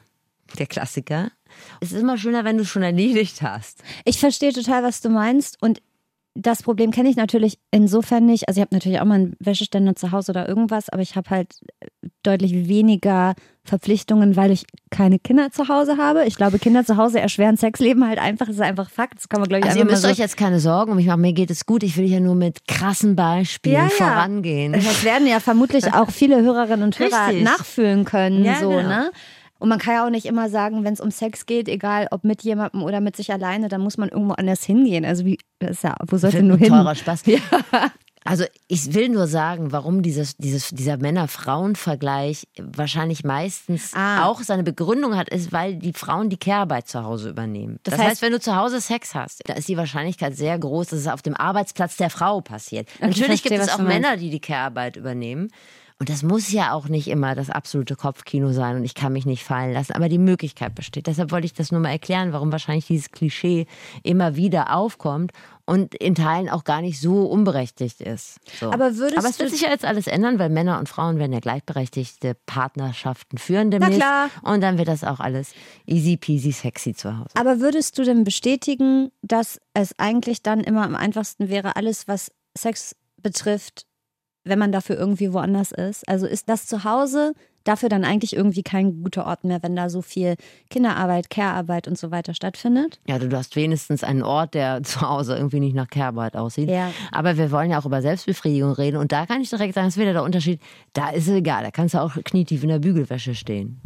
[0.59, 1.31] der Klassiker.
[1.81, 3.83] Es ist immer schöner, wenn du schon erledigt hast.
[4.05, 5.81] Ich verstehe total, was du meinst und
[6.35, 8.49] das Problem kenne ich natürlich insofern nicht.
[8.49, 11.29] Also ich habe natürlich auch mal einen Wäscheständer zu Hause oder irgendwas, aber ich habe
[11.29, 11.55] halt
[12.23, 16.25] deutlich weniger Verpflichtungen, weil ich keine Kinder zu Hause habe.
[16.25, 18.47] Ich glaube, Kinder zu Hause erschweren Sexleben halt einfach.
[18.47, 19.18] Das ist einfach Fakt.
[19.18, 20.97] Das kann man, glaube ich, Also ihr müsst mal euch so jetzt keine Sorgen um
[20.97, 21.21] mich machen.
[21.21, 21.83] Mir geht es gut.
[21.83, 23.90] Ich will hier nur mit krassen Beispielen Ja, ja.
[23.90, 24.73] vorangehen.
[24.73, 27.45] Das werden ja vermutlich auch viele Hörerinnen und Hörer Richtig.
[27.45, 28.45] nachfühlen können.
[28.45, 28.83] Ja, so, genau.
[28.88, 29.11] ne?
[29.62, 32.25] Und man kann ja auch nicht immer sagen, wenn es um Sex geht, egal ob
[32.25, 35.05] mit jemandem oder mit sich alleine, dann muss man irgendwo anders hingehen.
[35.05, 36.68] Also wie, das ist ja, wo sollte nur hin?
[36.70, 37.22] teurer Spaß.
[38.25, 44.27] Also ich will nur sagen, warum dieses, dieses, dieser Männer-Frauen-Vergleich wahrscheinlich meistens Ah.
[44.27, 47.79] auch seine Begründung hat, ist, weil die Frauen die Care-Arbeit zu Hause übernehmen.
[47.83, 50.57] Das, Das heißt, heißt- wenn du zu Hause Sex hast, da ist die Wahrscheinlichkeit sehr
[50.59, 52.88] groß, dass es auf dem Arbeitsplatz der Frau passiert.
[53.01, 53.79] Natürlich verstehe, gibt es auch.
[53.79, 55.48] Männer, die die Care-Arbeit übernehmen.
[55.98, 59.26] Und das muss ja auch nicht immer das absolute Kopfkino sein und ich kann mich
[59.26, 61.07] nicht fallen lassen, aber die Möglichkeit besteht.
[61.07, 63.66] Deshalb wollte ich das nur mal erklären, warum wahrscheinlich dieses Klischee
[64.02, 65.33] immer wieder aufkommt
[65.64, 68.40] und in Teilen auch gar nicht so unberechtigt ist.
[68.59, 68.72] So.
[68.72, 71.33] Aber würdest aber es wird sich ja jetzt alles ändern, weil Männer und Frauen werden
[71.33, 74.00] ja gleichberechtigte Partnerschaften führen Na demnächst.
[74.00, 74.31] klar.
[74.42, 75.52] Und dann wird das auch alles
[75.87, 77.31] easy peasy sexy zu Hause.
[77.35, 82.33] Aber würdest du denn bestätigen, dass es eigentlich dann immer am einfachsten wäre, alles, was
[82.57, 83.87] Sex betrifft,
[84.44, 86.09] wenn man dafür irgendwie woanders ist?
[86.09, 89.88] Also ist das zu Hause dafür dann eigentlich irgendwie kein guter Ort mehr, wenn da
[89.88, 90.35] so viel
[90.70, 92.98] Kinderarbeit, Care-Arbeit und so weiter stattfindet?
[93.07, 96.68] Ja, du hast wenigstens einen Ort, der zu Hause irgendwie nicht nach Care-Arbeit aussieht.
[96.68, 96.90] Ja.
[97.11, 98.96] Aber wir wollen ja auch über Selbstbefriedigung reden.
[98.96, 100.61] Und da kann ich direkt sagen, das ist wieder der Unterschied.
[100.92, 101.62] Da ist es egal.
[101.62, 103.81] Da kannst du auch knietief in der Bügelwäsche stehen.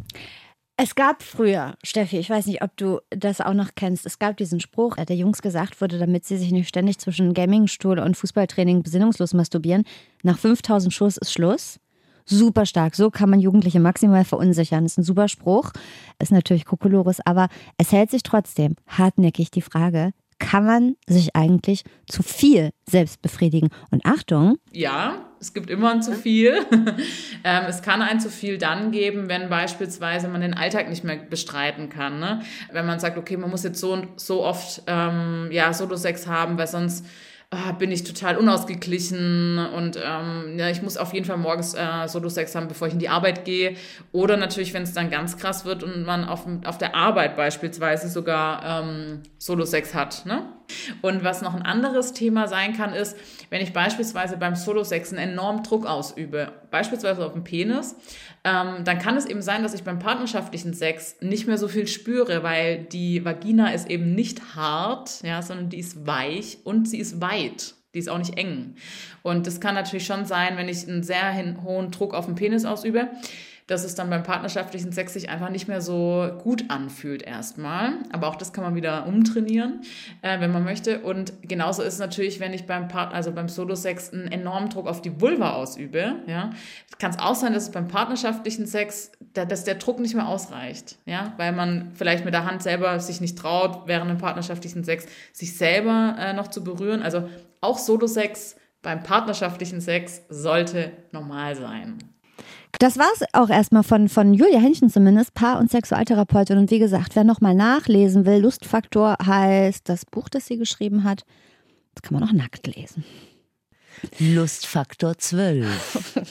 [0.78, 4.36] Es gab früher, Steffi, ich weiß nicht, ob du das auch noch kennst, es gab
[4.36, 8.82] diesen Spruch, der Jungs gesagt wurde, damit sie sich nicht ständig zwischen Gamingstuhl und Fußballtraining
[8.82, 9.84] besinnungslos masturbieren.
[10.22, 11.80] Nach 5000 Schuss ist Schluss.
[12.26, 12.94] Super stark.
[12.94, 14.84] So kann man Jugendliche maximal verunsichern.
[14.84, 15.72] Das ist ein super Spruch.
[16.18, 21.83] Ist natürlich Kokolores, aber es hält sich trotzdem hartnäckig die Frage, kann man sich eigentlich
[22.09, 23.68] zu viel selbst befriedigen?
[23.90, 26.64] Und Achtung, Ja, Es gibt immer ein zu viel.
[27.44, 31.16] ähm, es kann ein zu viel dann geben, wenn beispielsweise man den Alltag nicht mehr
[31.16, 32.18] bestreiten kann.
[32.20, 32.40] Ne?
[32.72, 36.57] Wenn man sagt, okay, man muss jetzt so und so oft ähm, ja, Solo-Sex haben,
[36.59, 37.05] weil sonst
[37.50, 42.06] ah, bin ich total unausgeglichen und ähm, ja, ich muss auf jeden Fall morgens äh,
[42.06, 43.76] Solo-Sex haben, bevor ich in die Arbeit gehe.
[44.12, 48.09] Oder natürlich, wenn es dann ganz krass wird und man auf, auf der Arbeit beispielsweise
[48.09, 50.26] sogar ähm, Solo-Sex hat.
[50.26, 50.55] Ne?
[51.02, 53.16] Und was noch ein anderes Thema sein kann, ist,
[53.50, 57.96] wenn ich beispielsweise beim Solo-Sex einen enormen Druck ausübe, beispielsweise auf den Penis,
[58.44, 61.87] ähm, dann kann es eben sein, dass ich beim partnerschaftlichen Sex nicht mehr so viel
[61.87, 66.98] spüre, weil die Vagina ist eben nicht hart, ja, sondern die ist weich und sie
[66.98, 67.74] ist weit.
[67.94, 68.74] Die ist auch nicht eng.
[69.22, 72.66] Und das kann natürlich schon sein, wenn ich einen sehr hohen Druck auf den Penis
[72.66, 73.09] ausübe,
[73.66, 77.94] dass es dann beim partnerschaftlichen Sex sich einfach nicht mehr so gut anfühlt erstmal.
[78.12, 79.81] Aber auch das kann man wieder umtrainieren,
[80.22, 81.00] äh, wenn man möchte.
[81.00, 84.87] Und genauso ist es natürlich, wenn ich beim Part also beim Solo-Sex einen enormen Druck
[84.87, 86.16] auf die Vulva ausübe.
[86.26, 86.50] Ja,
[86.98, 90.98] kann es auch sein, dass es beim partnerschaftlichen Sex, dass der Druck nicht mehr ausreicht.
[91.05, 95.07] Ja, weil man vielleicht mit der Hand selber sich nicht traut, während dem partnerschaftlichen Sex
[95.33, 97.02] sich selber äh, noch zu berühren.
[97.02, 97.29] Also
[97.61, 101.98] auch Solo-Sex beim partnerschaftlichen Sex sollte normal sein.
[102.78, 106.58] Das war es auch erstmal von, von Julia Henchen zumindest, Paar- und Sexualtherapeutin.
[106.58, 111.24] Und wie gesagt, wer nochmal nachlesen will, Lustfaktor heißt das Buch, das sie geschrieben hat.
[111.94, 113.04] Das kann man auch nackt lesen.
[114.18, 115.66] Lustfaktor 12.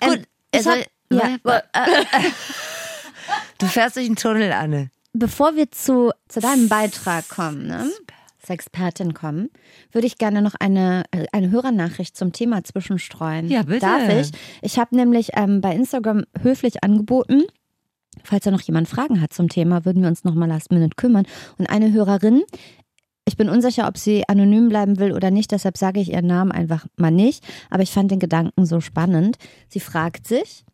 [0.00, 0.22] Ähm, Gut,
[0.54, 1.60] also, hab- ja.
[1.72, 2.20] äh,
[3.58, 4.90] du fährst durch den Tunnel, Anne.
[5.12, 7.90] Bevor wir zu, zu deinem Beitrag kommen, ne?
[8.50, 9.50] Sexpertin kommen,
[9.92, 13.48] würde ich gerne noch eine, äh, eine Hörernachricht zum Thema zwischenstreuen.
[13.48, 13.80] Ja, bitte.
[13.80, 14.32] Darf ich?
[14.60, 17.44] Ich habe nämlich ähm, bei Instagram höflich angeboten,
[18.24, 21.26] falls da noch jemand Fragen hat zum Thema, würden wir uns nochmal last minute kümmern.
[21.58, 22.42] Und eine Hörerin,
[23.24, 26.50] ich bin unsicher, ob sie anonym bleiben will oder nicht, deshalb sage ich ihren Namen
[26.50, 27.44] einfach mal nicht.
[27.70, 29.36] Aber ich fand den Gedanken so spannend.
[29.68, 30.64] Sie fragt sich,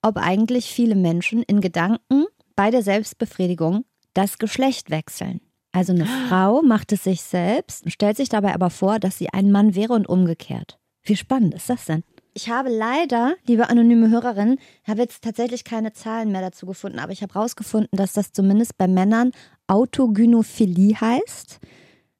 [0.00, 3.84] ob eigentlich viele Menschen in Gedanken bei der Selbstbefriedigung
[4.14, 5.40] das Geschlecht wechseln.
[5.76, 9.52] Also eine Frau macht es sich selbst, stellt sich dabei aber vor, dass sie ein
[9.52, 10.78] Mann wäre und umgekehrt.
[11.02, 12.02] Wie spannend ist das denn?
[12.32, 14.56] Ich habe leider, liebe anonyme Hörerin,
[14.88, 18.78] habe jetzt tatsächlich keine Zahlen mehr dazu gefunden, aber ich habe herausgefunden, dass das zumindest
[18.78, 19.32] bei Männern
[19.66, 21.60] Autogynophilie heißt.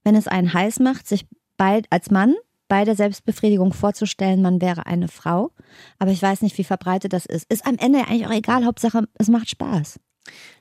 [0.05, 2.35] Wenn es einen heiß macht, sich bei, als Mann
[2.69, 5.51] bei der Selbstbefriedigung vorzustellen, man wäre eine Frau.
[5.99, 7.51] Aber ich weiß nicht, wie verbreitet das ist.
[7.51, 9.99] Ist am Ende eigentlich auch egal, Hauptsache, es macht Spaß.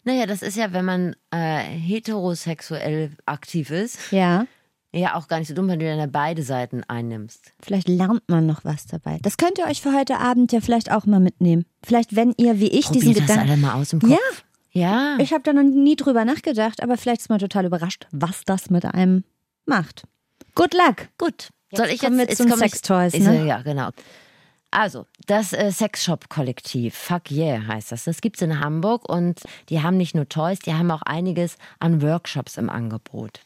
[0.03, 4.45] Naja, das ist ja, wenn man äh, heterosexuell aktiv ist, Ja.
[4.93, 7.51] ja auch gar nicht so dumm, wenn du dann beide Seiten einnimmst.
[7.61, 9.19] Vielleicht lernt man noch was dabei.
[9.21, 11.65] Das könnt ihr euch für heute Abend ja vielleicht auch mal mitnehmen.
[11.83, 13.49] Vielleicht, wenn ihr wie ich diesen Probier das Gedanken.
[13.51, 14.11] alle mal aus dem Kopf.
[14.11, 14.17] Ja.
[14.71, 15.17] Ja.
[15.19, 18.69] Ich habe da noch nie drüber nachgedacht, aber vielleicht ist man total überrascht, was das
[18.69, 19.23] mit einem
[19.65, 20.03] macht.
[20.53, 21.07] Good luck.
[21.17, 21.49] Gut.
[21.71, 23.45] Jetzt Soll ich kommen jetzt, wir zum komm ich- Sextoys, ne?
[23.47, 23.89] Ja, genau.
[24.71, 28.03] Also, das äh, Sexshop-Kollektiv, Fuck Yeah heißt das.
[28.05, 32.01] Das gibt's in Hamburg und die haben nicht nur Toys, die haben auch einiges an
[32.01, 33.41] Workshops im Angebot.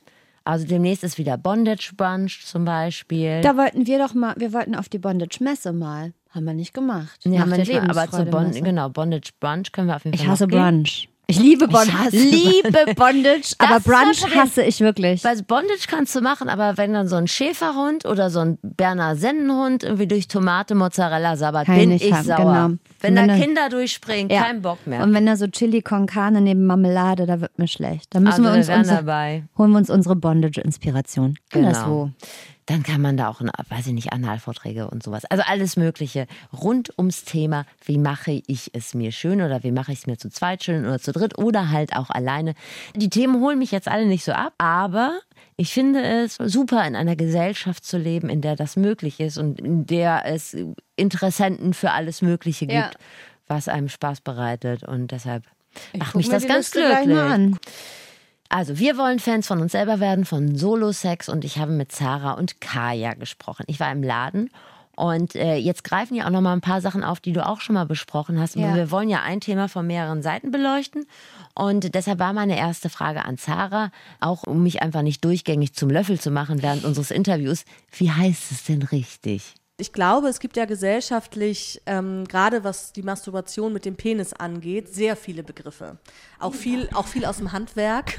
[0.45, 3.41] Also demnächst ist wieder Bondage Brunch zum Beispiel.
[3.41, 6.13] Da wollten wir doch mal, wir wollten auf die Bondage-Messe mal.
[6.32, 7.19] Haben wir nicht gemacht.
[7.25, 8.62] Nee, Nach haben wir nicht mal, aber zu Bon- Lebensfreude-Messe.
[8.62, 10.47] genau, Bondage Brunch können wir auf jeden Fall Ich hasse.
[10.47, 11.09] Brunch.
[11.29, 11.95] Ich liebe Bondage.
[11.95, 15.23] hasse liebe Bondage, aber Brunch hasse ich wirklich.
[15.23, 19.15] Weil Bondage kannst du machen, aber wenn dann so ein Schäferhund oder so ein Berner
[19.15, 22.37] Sennenhund irgendwie durch Tomate, Mozzarella sabbert, bin ich ich haben, sauer.
[22.37, 22.69] genau.
[23.01, 24.43] Wenn da wenn er- Kinder durchspringen, Ja.
[24.43, 25.03] kein Bock mehr.
[25.03, 28.07] Und wenn da so Chili con Carne neben Marmelade, da wird mir schlecht.
[28.13, 29.43] Da müssen Also wir uns wir unsere, dabei.
[29.57, 31.35] holen wir uns unsere Bondage-Inspiration.
[31.49, 32.12] Genau.
[32.65, 35.25] Dann kann man da auch, weiß ich nicht, Analvorträge und sowas.
[35.25, 39.91] Also alles Mögliche rund ums Thema, wie mache ich es mir schön oder wie mache
[39.91, 42.53] ich es mir zu zweit schön oder zu dritt oder halt auch alleine.
[42.95, 45.17] Die Themen holen mich jetzt alle nicht so ab, aber
[45.60, 49.60] ich finde es super, in einer Gesellschaft zu leben, in der das möglich ist und
[49.60, 50.56] in der es
[50.95, 52.91] Interessenten für alles Mögliche gibt, Ja.
[53.48, 54.84] was einem Spaß bereitet.
[54.84, 55.43] Und deshalb
[55.98, 57.56] macht mich das ganz Liste glücklich.
[58.48, 62.34] Also, wir wollen Fans von uns selber werden, von Solo-Sex und ich habe mit Sarah
[62.34, 63.65] und Kaya gesprochen.
[63.67, 64.50] Ich war im Laden
[64.99, 67.62] und äh, jetzt greifen ja auch noch mal ein paar Sachen auf, die du auch
[67.62, 68.57] schon mal besprochen hast.
[68.57, 68.75] Ja.
[68.75, 71.05] Wir wollen ja ein Thema von mehreren Seiten beleuchten
[71.55, 75.89] und deshalb war meine erste Frage an Sarah, auch um mich einfach nicht durchgängig zum
[75.89, 77.63] Löffel zu machen während unseres Interviews.
[77.97, 79.55] Wie heißt es denn richtig?
[79.77, 84.93] Ich glaube, es gibt ja gesellschaftlich, ähm, gerade was die Masturbation mit dem Penis angeht,
[84.93, 85.97] sehr viele Begriffe.
[86.39, 88.17] Auch viel, auch viel aus dem Handwerk,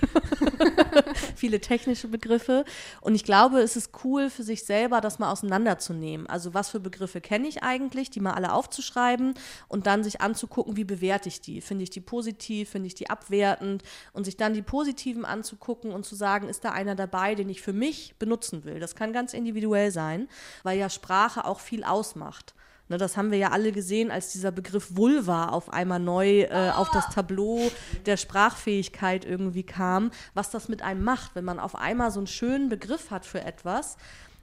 [1.36, 2.66] viele technische Begriffe.
[3.00, 6.26] Und ich glaube, es ist cool für sich selber, das mal auseinanderzunehmen.
[6.26, 9.32] Also was für Begriffe kenne ich eigentlich, die mal alle aufzuschreiben
[9.68, 11.62] und dann sich anzugucken, wie bewerte ich die.
[11.62, 16.04] Finde ich die positiv, finde ich die abwertend und sich dann die positiven anzugucken und
[16.04, 18.80] zu sagen, ist da einer dabei, den ich für mich benutzen will.
[18.80, 20.28] Das kann ganz individuell sein,
[20.62, 22.54] weil ja Sprache auch viel ausmacht.
[22.90, 26.72] Ne, das haben wir ja alle gesehen, als dieser Begriff Vulva auf einmal neu äh,
[26.74, 27.70] auf das Tableau
[28.04, 32.26] der Sprachfähigkeit irgendwie kam, was das mit einem macht, wenn man auf einmal so einen
[32.26, 33.96] schönen Begriff hat für etwas,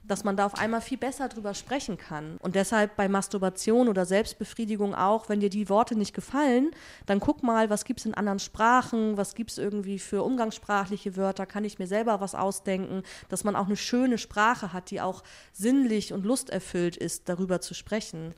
[0.08, 2.36] dass man da auf einmal viel besser drüber sprechen kann.
[2.40, 6.70] Und deshalb bei Masturbation oder Selbstbefriedigung auch, wenn dir die Worte nicht gefallen,
[7.06, 11.16] dann guck mal, was gibt es in anderen Sprachen, was gibt es irgendwie für umgangssprachliche
[11.16, 15.00] Wörter, kann ich mir selber was ausdenken, dass man auch eine schöne Sprache hat, die
[15.00, 18.34] auch sinnlich und lusterfüllt ist, darüber zu sprechen.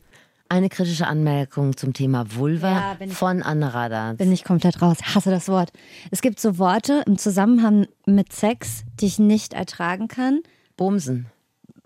[0.49, 4.19] Eine kritische Anmerkung zum Thema Vulva Ja, bin ich- von Anne Radatz.
[4.19, 4.97] Bin ich komplett raus.
[5.15, 5.71] Hasse das Wort.
[6.11, 10.41] Es gibt so Worte im Zusammenhang mit Sex, die ich nicht ertragen kann.
[10.77, 11.27] Bumsen.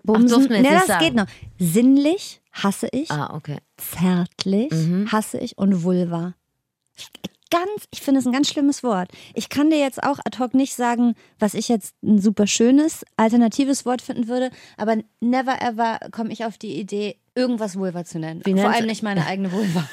[0.05, 0.27] Bumsen.
[0.29, 1.05] durften wir jetzt nee, das sagen.
[1.05, 1.25] geht noch.
[1.59, 3.09] Sinnlich hasse ich.
[3.11, 3.57] Ah, okay.
[3.77, 5.11] Zärtlich Mhm.
[5.11, 6.33] hasse ich und Vulva.
[7.51, 9.09] Ganz, ich finde es ein ganz schlimmes Wort.
[9.33, 13.05] Ich kann dir jetzt auch ad hoc nicht sagen, was ich jetzt ein super schönes,
[13.17, 18.17] alternatives Wort finden würde, aber never ever komme ich auf die Idee, irgendwas Vulva zu
[18.19, 18.41] nennen.
[18.45, 19.87] Wie vor allem nicht meine eigene Vulva.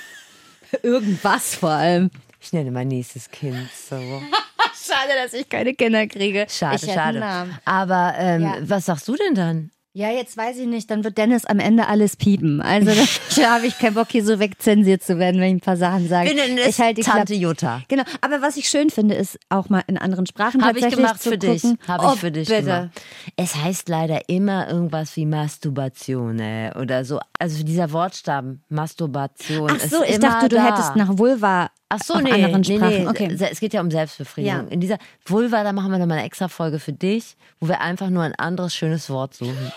[0.83, 2.11] Irgendwas vor allem.
[2.41, 3.97] Ich nenne mein nächstes Kind so.
[4.75, 6.47] Schade, dass ich keine Kinder kriege.
[6.49, 7.23] Schade, schade.
[7.65, 8.55] Aber ähm, Ja.
[8.63, 9.71] was sagst du denn dann?
[9.95, 12.63] Ja, jetzt weiß ich nicht, dann wird Dennis am Ende alles piepen.
[12.63, 12.93] Also
[13.37, 16.09] da habe ich keinen Bock, hier so wegzensiert zu werden, wenn ich ein paar Sachen
[16.09, 16.35] sage.
[16.35, 17.35] Nennen es ich halt die Tante Klappe.
[17.35, 17.83] Jutta.
[17.89, 20.97] Genau, aber was ich schön finde, ist auch mal in anderen Sprachen Habe ich tatsächlich
[21.07, 21.61] gemacht zu für dich.
[21.61, 21.79] gucken.
[21.87, 22.63] Habe ich Oh, für dich bitte.
[22.63, 22.89] gemacht.
[23.37, 27.21] Es heißt leider immer irgendwas wie Masturbation äh, oder so.
[27.39, 30.69] Also dieser Wortstamm Masturbation Ach ist so, ich immer dachte, du da.
[30.75, 33.03] hättest nach Vulva Ach so, auf nee, anderen nee, Sprachen.
[33.05, 33.09] nee.
[33.09, 33.37] Okay.
[33.51, 34.65] Es geht ja um Selbstbefriedigung.
[34.67, 34.71] Ja.
[34.73, 38.09] In dieser Vulva, da machen wir nochmal eine extra Folge für dich, wo wir einfach
[38.09, 39.73] nur ein anderes schönes Wort suchen.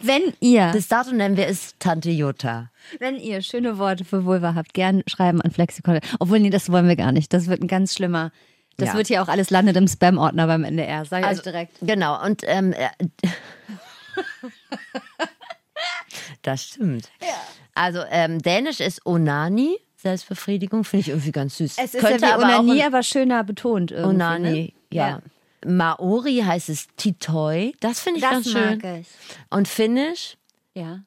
[0.00, 2.70] Wenn ihr, Bis dato nennen wir es Tante Jutta.
[3.00, 6.00] wenn ihr schöne Worte für Vulva habt, gern schreiben an Flexikon.
[6.20, 7.32] Obwohl, nee, das wollen wir gar nicht.
[7.34, 8.32] Das wird ein ganz schlimmer.
[8.78, 8.94] Das Ja.
[8.94, 11.04] wird hier auch alles landet im Spam-Ordner beim NDR.
[11.04, 11.76] Sag ich Also euch direkt.
[11.82, 12.88] Genau, und ähm, äh,
[16.42, 17.10] das stimmt.
[17.74, 21.76] Also ähm, Dänisch ist Onani, Selbstbefriedigung, finde ich irgendwie ganz süß.
[21.78, 24.14] Es ist Könnte ja wie aber Onanie, auch aber schöner betont irgendwie.
[24.14, 24.72] Onani, ne?
[24.90, 25.20] ja.
[25.66, 28.78] Maori heißt es Titoi, das finde ich Das ganz schön.
[28.78, 29.08] mag ich.
[29.50, 30.36] Und Finnisch
[30.74, 31.00] Ja.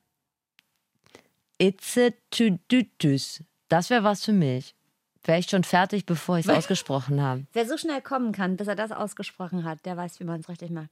[1.60, 3.43] Itzetudytys.
[3.69, 4.73] Das wäre was für mich.
[5.23, 7.45] Wäre ich schon fertig, bevor ich es ausgesprochen habe.
[7.53, 10.49] Wer so schnell kommen kann, bis er das ausgesprochen hat, der weiß, wie man es
[10.49, 10.89] richtig macht.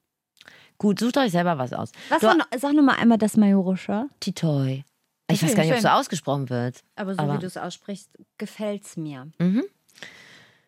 [0.78, 1.92] Gut, sucht euch selber was aus.
[2.10, 4.08] Was du, war noch, sag nochmal einmal das Majorische.
[4.20, 4.84] Titoi.
[5.28, 5.98] Ich Okay, weiß gar nicht, ob es so schön.
[5.98, 6.84] ausgesprochen wird.
[6.96, 9.28] Aber so Aber- wie du es aussprichst, gefällt's mir.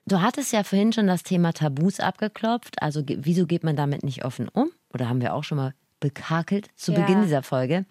[0.05, 2.81] Du hattest ja vorhin schon das Thema Tabus abgeklopft.
[2.81, 4.71] Also wieso geht man damit nicht offen um?
[4.93, 7.01] Oder haben wir auch schon mal bekakelt zu Ja.
[7.01, 7.85] Beginn dieser Folge.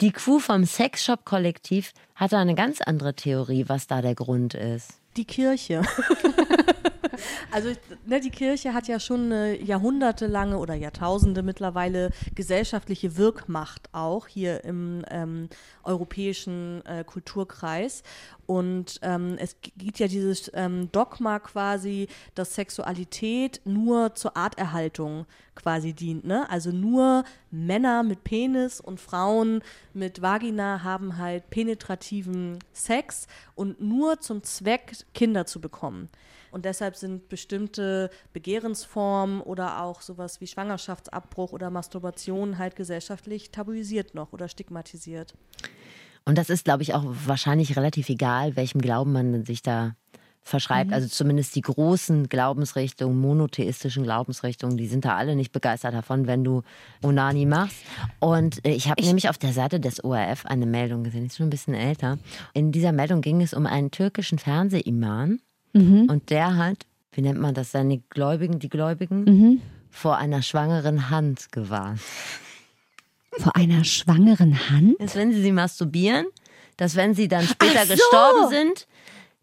[0.00, 5.00] Die Crew vom Sexshop-Kollektiv hatte eine ganz andere Theorie, was da der Grund ist.
[5.16, 5.82] Die Kirche.
[7.52, 7.70] also
[8.06, 14.64] ne, die Kirche hat ja schon eine jahrhundertelange oder Jahrtausende mittlerweile gesellschaftliche Wirkmacht auch hier
[14.64, 15.48] im ähm,
[15.82, 18.02] europäischen äh, Kulturkreis.
[18.46, 25.92] Und ähm, es gibt ja dieses ähm, Dogma quasi, dass Sexualität nur zur Arterhaltung quasi
[25.92, 26.24] dient.
[26.24, 26.48] Ne?
[26.50, 29.62] Also nur Männer mit Penis und Frauen
[29.92, 36.08] mit Vagina haben halt penetrativen Sex und nur zum Zweck, Kinder zu bekommen.
[36.50, 44.14] Und deshalb sind bestimmte Begehrensformen oder auch sowas wie Schwangerschaftsabbruch oder Masturbation halt gesellschaftlich tabuisiert
[44.14, 45.34] noch oder stigmatisiert.
[46.24, 49.96] Und das ist, glaube ich, auch wahrscheinlich relativ egal, welchem Glauben man sich da
[50.44, 50.92] verschreibt.
[50.92, 56.44] Also zumindest die großen Glaubensrichtungen, monotheistischen Glaubensrichtungen, die sind da alle nicht begeistert davon, wenn
[56.44, 56.62] du
[57.02, 57.76] Onani machst.
[58.20, 61.36] Und äh, ich habe nämlich auf der Seite des ORF eine Meldung gesehen, die ist
[61.38, 62.18] schon ein bisschen älter.
[62.52, 65.40] In dieser Meldung ging es um einen türkischen Fernsehimam
[66.08, 69.24] und der hat, wie nennt man das, seine Gläubigen, die Gläubigen,
[69.90, 72.00] vor einer schwangeren Hand gewarnt.
[73.38, 74.94] Vor einer schwangeren Hand?
[75.00, 76.26] ist, wenn sie sie masturbieren,
[76.76, 77.94] dass wenn sie dann später so.
[77.94, 78.86] gestorben sind,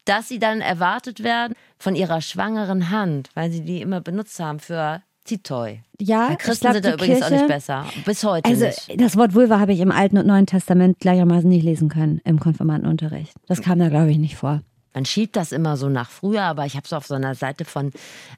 [0.06, 4.60] dass sie dann erwartet werden von ihrer schwangeren Hand, weil sie die immer benutzt haben
[4.60, 5.80] für Zitoi.
[6.00, 7.86] Ja, Bei ich Christen glaub, sind da übrigens auch Kirche- nicht besser.
[8.06, 9.00] Bis heute Also nicht.
[9.00, 12.40] das Wort Vulva habe ich im Alten und Neuen Testament gleichermaßen nicht lesen können im
[12.40, 13.34] Konfirmandenunterricht.
[13.48, 14.62] Das kam da, glaube ich, nicht vor.
[14.94, 17.64] Man schiebt das immer so nach früher, aber ich habe so auf so einer Seite
[17.66, 17.92] von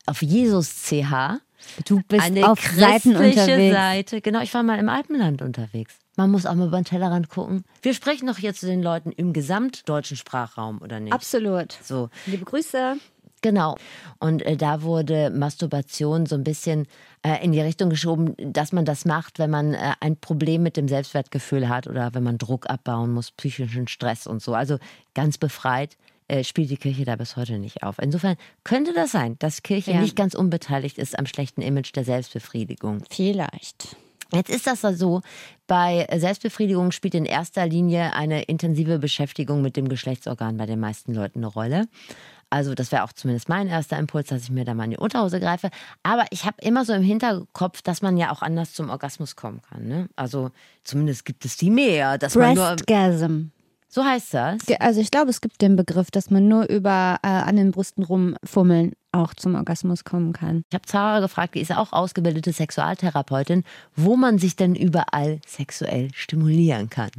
[0.06, 1.40] auf Jesus CH
[1.86, 3.76] Du bist eine auf Seiten christliche unterwegs.
[3.76, 4.22] Seite.
[4.22, 5.96] Genau, ich war mal im Alpenland unterwegs.
[6.16, 7.64] Man muss auch mal über den Tellerrand gucken.
[7.82, 11.14] Wir sprechen doch hier zu den Leuten im gesamtdeutschen Sprachraum, oder nicht?
[11.14, 11.78] Absolut.
[11.84, 12.10] So.
[12.28, 12.98] Liebe Grüße.
[13.42, 13.76] Genau.
[14.20, 16.88] Und äh, da wurde Masturbation so ein bisschen
[17.24, 20.78] äh, in die Richtung geschoben, dass man das macht, wenn man äh, ein Problem mit
[20.78, 24.54] dem Selbstwertgefühl hat oder wenn man Druck abbauen muss, psychischen Stress und so.
[24.54, 24.78] Also
[25.14, 25.98] ganz befreit
[26.30, 27.98] äh, spielt die Kirche da bis heute nicht auf.
[28.00, 30.00] Insofern könnte das sein, dass Kirche Ja.
[30.00, 33.04] nicht ganz unbeteiligt ist am schlechten Image der Selbstbefriedigung.
[33.10, 33.98] Vielleicht.
[34.34, 35.22] Jetzt ist das da so,
[35.68, 41.14] bei Selbstbefriedigung spielt in erster Linie eine intensive Beschäftigung mit dem Geschlechtsorgan bei den meisten
[41.14, 41.88] Leuten eine Rolle.
[42.50, 44.98] Also das wäre auch zumindest mein erster Impuls, dass ich mir da mal in die
[44.98, 45.70] Unterhose greife.
[46.04, 49.62] Aber ich habe immer so im Hinterkopf, dass man ja auch anders zum Orgasmus kommen
[49.62, 49.88] kann.
[49.88, 50.08] Ne?
[50.16, 50.52] Also
[50.84, 52.20] zumindest gibt es die mehr.
[52.20, 53.50] Dass man nur, Breastgasm.
[53.94, 54.62] So heißt das.
[54.80, 58.04] Also ich glaube, es gibt den Begriff, dass man nur über äh, an den Brüsten
[58.04, 60.64] rumfummeln auch zum Orgasmus kommen kann.
[60.72, 63.64] Ich habe Zara gefragt, die ist auch ausgebildete Sexualtherapeutin,
[63.96, 67.12] wo man sich denn überall sexuell stimulieren kann.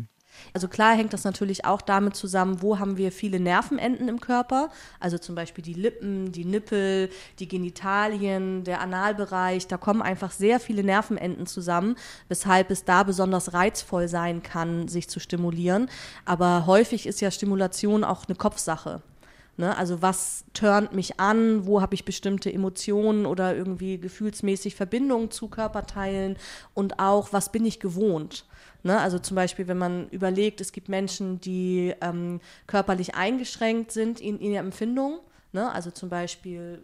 [0.53, 4.71] Also klar hängt das natürlich auch damit zusammen, wo haben wir viele Nervenenden im Körper.
[5.01, 9.67] Also zum Beispiel die Lippen, die Nippel, die Genitalien, der Analbereich.
[9.67, 11.97] Da kommen einfach sehr viele Nervenenden zusammen,
[12.29, 15.89] weshalb es da besonders reizvoll sein kann, sich zu stimulieren.
[16.25, 19.03] Aber häufig ist ja Stimulation auch eine Kopfsache.
[19.57, 19.77] Ne?
[19.77, 25.49] Also was turnt mich an, wo habe ich bestimmte Emotionen oder irgendwie gefühlsmäßig Verbindungen zu
[25.49, 26.37] Körperteilen
[26.75, 28.47] und auch, was bin ich gewohnt.
[28.85, 29.01] Ne?
[29.01, 34.39] Also zum Beispiel, wenn man überlegt, es gibt Menschen, die ähm, körperlich eingeschränkt sind in,
[34.39, 35.21] in ihrer Empfindung,
[35.53, 35.73] ne?
[35.73, 36.83] also zum Beispiel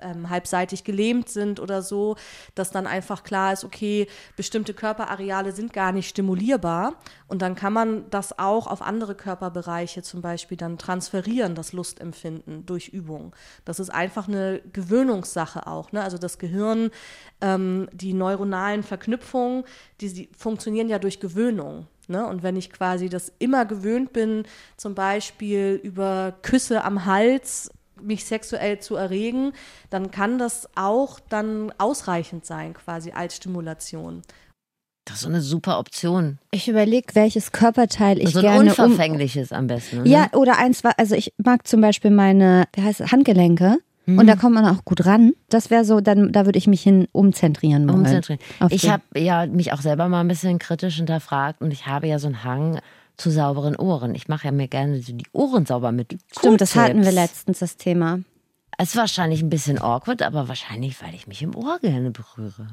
[0.00, 2.16] ähm, halbseitig gelähmt sind oder so,
[2.54, 6.94] dass dann einfach klar ist, okay, bestimmte Körperareale sind gar nicht stimulierbar
[7.28, 12.66] und dann kann man das auch auf andere Körperbereiche zum Beispiel dann transferieren, das Lustempfinden
[12.66, 13.34] durch Übung.
[13.64, 15.92] Das ist einfach eine Gewöhnungssache auch.
[15.92, 16.02] Ne?
[16.02, 16.90] Also das Gehirn,
[17.40, 19.64] ähm, die neuronalen Verknüpfungen,
[20.00, 21.86] die, die funktionieren ja durch Gewöhnung.
[22.08, 22.26] Ne?
[22.26, 24.44] Und wenn ich quasi das immer gewöhnt bin,
[24.76, 27.70] zum Beispiel über Küsse am Hals
[28.00, 29.52] mich sexuell zu erregen,
[29.90, 34.22] dann kann das auch dann ausreichend sein, quasi als Stimulation.
[35.06, 36.38] Das ist so eine super Option.
[36.50, 40.02] Ich überlege, welches Körperteil ich so ein gerne um, unverfängliches am besten.
[40.02, 40.08] Ne?
[40.08, 43.78] Ja, oder eins war, also ich mag zum Beispiel meine, wie heißt es, Handgelenke.
[44.06, 44.18] Mhm.
[44.18, 45.32] Und da kommt man auch gut ran.
[45.48, 48.00] Das wäre so, dann da würde ich mich hin umzentrieren wollen.
[48.00, 48.40] umzentrieren.
[48.70, 52.18] Ich habe ja mich auch selber mal ein bisschen kritisch hinterfragt und ich habe ja
[52.18, 52.80] so einen Hang
[53.16, 54.14] zu sauberen Ohren.
[54.14, 57.60] Ich mache ja mir gerne so die Ohren sauber mit Stimmt, das hatten wir letztens,
[57.60, 58.20] das Thema.
[58.78, 62.68] Es ist wahrscheinlich ein bisschen awkward, aber wahrscheinlich, weil ich mich im Ohr gerne berühre.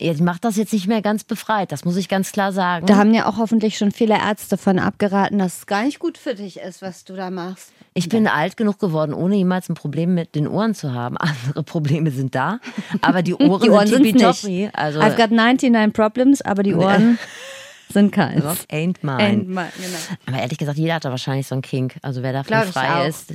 [0.00, 2.86] Ich mache das jetzt nicht mehr ganz befreit, das muss ich ganz klar sagen.
[2.86, 6.16] Da haben ja auch hoffentlich schon viele Ärzte von abgeraten, dass es gar nicht gut
[6.16, 7.72] für dich ist, was du da machst.
[7.94, 11.16] Ich bin alt genug geworden, ohne jemals ein Problem mit den Ohren zu haben.
[11.18, 12.60] Andere Probleme sind da,
[13.00, 14.72] aber die Ohren, Die Ohren sind sind's nicht.
[14.76, 17.18] Also I've got 99 Problems, aber die Ohren
[17.92, 18.44] sind keins.
[18.44, 19.18] Rock ain't mine.
[19.18, 19.98] And my- genau.
[20.26, 21.96] Aber ehrlich gesagt, jeder hat da wahrscheinlich so einen Kink.
[22.02, 23.32] Also wer davon Glaub frei ist,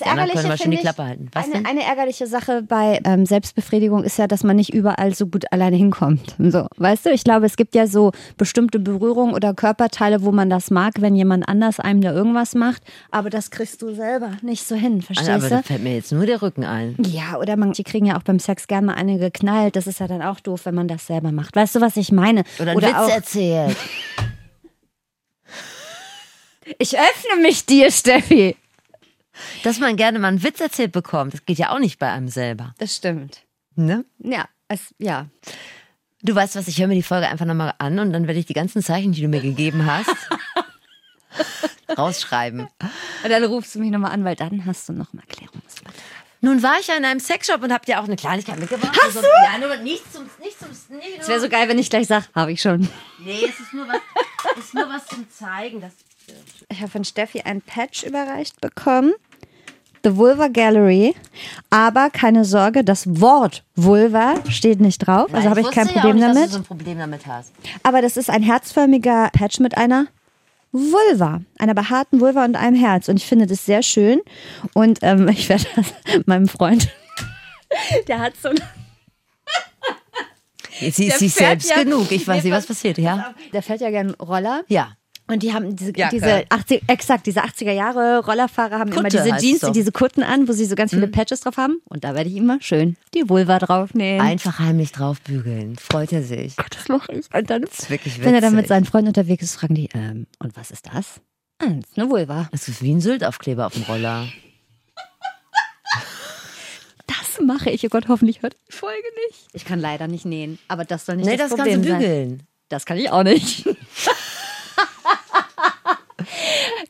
[0.00, 1.28] Ärgerliche können wir schon die Klappe halten.
[1.32, 1.66] Was eine, denn?
[1.66, 5.76] eine ärgerliche Sache bei ähm, Selbstbefriedigung ist ja, dass man nicht überall so gut alleine
[5.76, 6.34] hinkommt.
[6.38, 10.50] So, weißt du, ich glaube, es gibt ja so bestimmte Berührungen oder Körperteile, wo man
[10.50, 14.66] das mag, wenn jemand anders einem da irgendwas macht, aber das kriegst du selber nicht
[14.66, 15.62] so hin, verstehst aber da du?
[15.62, 16.96] fällt mir jetzt nur der Rücken ein.
[17.06, 19.76] Ja, oder manche kriegen ja auch beim Sex gerne mal eine geknallt.
[19.76, 21.56] Das ist ja dann auch doof, wenn man das selber macht.
[21.56, 22.44] Weißt du, was ich meine?
[22.60, 23.76] Oder einen Witz auch, erzählt.
[26.78, 28.56] Ich öffne mich dir, Steffi.
[29.62, 32.28] Dass man gerne mal einen Witz erzählt bekommt, das geht ja auch nicht bei einem
[32.28, 32.74] selber.
[32.78, 33.42] Das stimmt.
[33.74, 34.04] Ne?
[34.18, 35.26] Ja, es, ja.
[36.22, 38.46] Du weißt was, ich höre mir die Folge einfach nochmal an und dann werde ich
[38.46, 40.14] die ganzen Zeichen, die du mir gegeben hast,
[41.98, 42.60] rausschreiben.
[42.60, 46.02] Und dann rufst du mich nochmal an, weil dann hast du noch ein Erklärungsmaterial.
[46.40, 48.94] Nun war ich ja in einem Sexshop und habt ja auch eine Kleinigkeit mitgebracht.
[49.02, 49.22] Hast du?
[49.22, 50.53] Ja, nur nichts zum, nichts
[50.94, 52.88] nicht Es wäre so geil, wenn ich gleich sage, habe ich schon.
[53.24, 53.96] Nee, es ist nur was,
[54.58, 55.80] es ist nur was zum Zeigen.
[55.80, 55.92] Das,
[56.68, 59.12] Ich habe von Steffi ein Patch überreicht bekommen.
[60.04, 61.14] The Vulva Gallery.
[61.70, 65.32] Aber keine Sorge, das Wort Vulva steht nicht drauf.
[65.32, 66.36] Also habe ich kein ja Problem auch nicht, damit.
[66.36, 67.52] Dass du so ein Problem damit hast.
[67.82, 70.06] Aber das ist ein herzförmiger Patch mit einer
[70.72, 73.08] Vulva, einer behaarten Vulva und einem Herz.
[73.08, 74.20] Und ich finde das sehr schön.
[74.74, 75.86] Und ähm, ich werde das
[76.26, 76.88] meinem Freund,
[78.08, 78.83] der hat so ein Jetzt
[80.80, 82.10] sie ist sich selbst ja- genug.
[82.12, 83.34] Ich weiß nicht, was pass- passiert, ja?
[83.52, 84.62] Der fährt ja gern Roller.
[84.68, 84.92] Ja.
[85.26, 86.16] Und die haben diese, Jacke.
[86.16, 89.62] diese 80, exakt, diese 80er Jahre Rollerfahrer haben immer Kutte diese heißt Jeans.
[89.62, 89.66] Mhm.
[89.68, 91.78] die diese Kutten an, wo sie so ganz viele Patches drauf haben.
[91.86, 94.20] Und da werde ich immer schön die Vulva draufnehmen.
[94.20, 95.76] Einfach heimlich draufbügeln.
[95.76, 96.54] Freut er sich.
[96.56, 97.34] das mache ich.
[97.34, 98.26] Und dann, Das ist wirklich witzig.
[98.26, 101.22] wenn er dann mit seinen Freunden unterwegs ist, fragen die, ähm, und was ist das?
[101.58, 102.48] Ah, das ist eine Vulva.
[102.52, 104.26] Das ist wie ein Syltaufkleber auf dem Roller.
[107.06, 107.84] Das mache ich.
[107.84, 109.46] Oh Gott, hoffentlich hört die Folge nicht.
[109.52, 111.88] Ich kann leider nicht nähen, aber das soll nicht Nee, das, das kannst Problem du
[111.88, 111.98] sein.
[112.00, 112.42] bügeln.
[112.68, 113.68] Das kann ich auch nicht.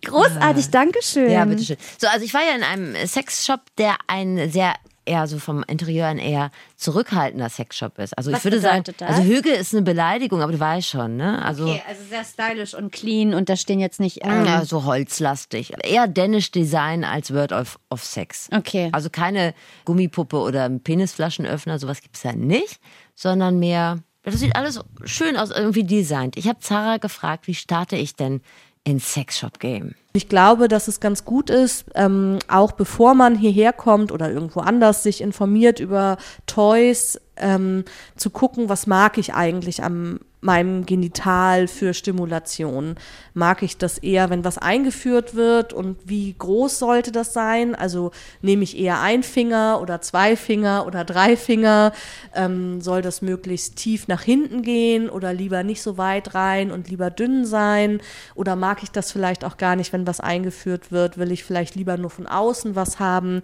[0.04, 1.30] Großartig, Dankeschön.
[1.30, 1.76] Ja, bitteschön.
[1.98, 4.74] So, also ich war ja in einem Sexshop, der ein sehr
[5.06, 8.16] eher so vom Interieur ein eher zurückhaltender Sexshop ist.
[8.16, 9.08] Also Was ich würde sagen, das?
[9.08, 11.42] also Hüge ist eine Beleidigung, aber du weißt schon, ne?
[11.44, 14.20] Also Okay, also sehr stylisch und clean und da stehen jetzt nicht.
[14.22, 15.72] Ähm, ja, so holzlastig.
[15.82, 18.48] Eher Danish Design als Word of, of Sex.
[18.54, 18.88] Okay.
[18.92, 22.80] Also keine Gummipuppe oder Penisflaschenöffner, sowas gibt es ja nicht,
[23.14, 26.36] sondern mehr Das sieht alles schön aus, irgendwie designt.
[26.36, 28.40] Ich habe Zara gefragt, wie starte ich denn
[28.84, 29.94] ins Sexshop-Game?
[30.12, 34.60] Ich glaube, dass es ganz gut ist, ähm, auch bevor man hierher kommt oder irgendwo
[34.60, 37.84] anders sich informiert über Toys, ähm,
[38.16, 42.96] zu gucken, was mag ich eigentlich am meinem Genital für Stimulation?
[43.32, 47.74] Mag ich das eher, wenn was eingeführt wird und wie groß sollte das sein?
[47.74, 51.92] Also nehme ich eher ein Finger oder zwei Finger oder drei Finger?
[52.34, 56.88] Ähm, soll das möglichst tief nach hinten gehen oder lieber nicht so weit rein und
[56.88, 58.00] lieber dünn sein?
[58.34, 61.18] Oder mag ich das vielleicht auch gar nicht, wenn was eingeführt wird?
[61.18, 63.42] Will ich vielleicht lieber nur von außen was haben?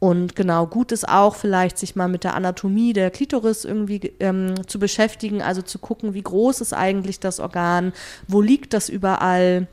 [0.00, 4.54] Und genau, gut ist auch vielleicht, sich mal mit der Anatomie der Klitoris irgendwie ähm,
[4.68, 7.92] zu beschäftigen, also zu gucken, wie groß ist eigentlich das Organ,
[8.28, 9.66] wo liegt das überall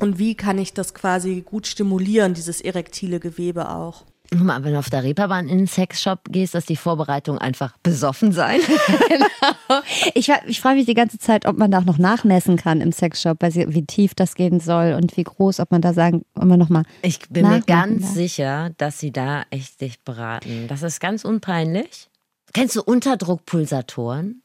[0.00, 4.04] und wie kann ich das quasi gut stimulieren, dieses erektile Gewebe auch.
[4.30, 7.76] Guck mal, wenn du auf der Reeperbahn in den Sexshop gehst, dass die Vorbereitung einfach
[7.82, 8.60] besoffen sein.
[9.08, 9.82] genau.
[10.14, 12.92] Ich, ich frage mich die ganze Zeit, ob man da auch noch nachmessen kann im
[12.92, 16.60] Sexshop, wie tief das gehen soll und wie groß, ob man da sagen, ob man
[16.60, 16.84] nochmal.
[17.02, 18.14] Ich bin mir ganz darf.
[18.14, 20.68] sicher, dass sie da echt dich beraten.
[20.68, 22.08] Das ist ganz unpeinlich.
[22.52, 24.42] Kennst du Unterdruckpulsatoren?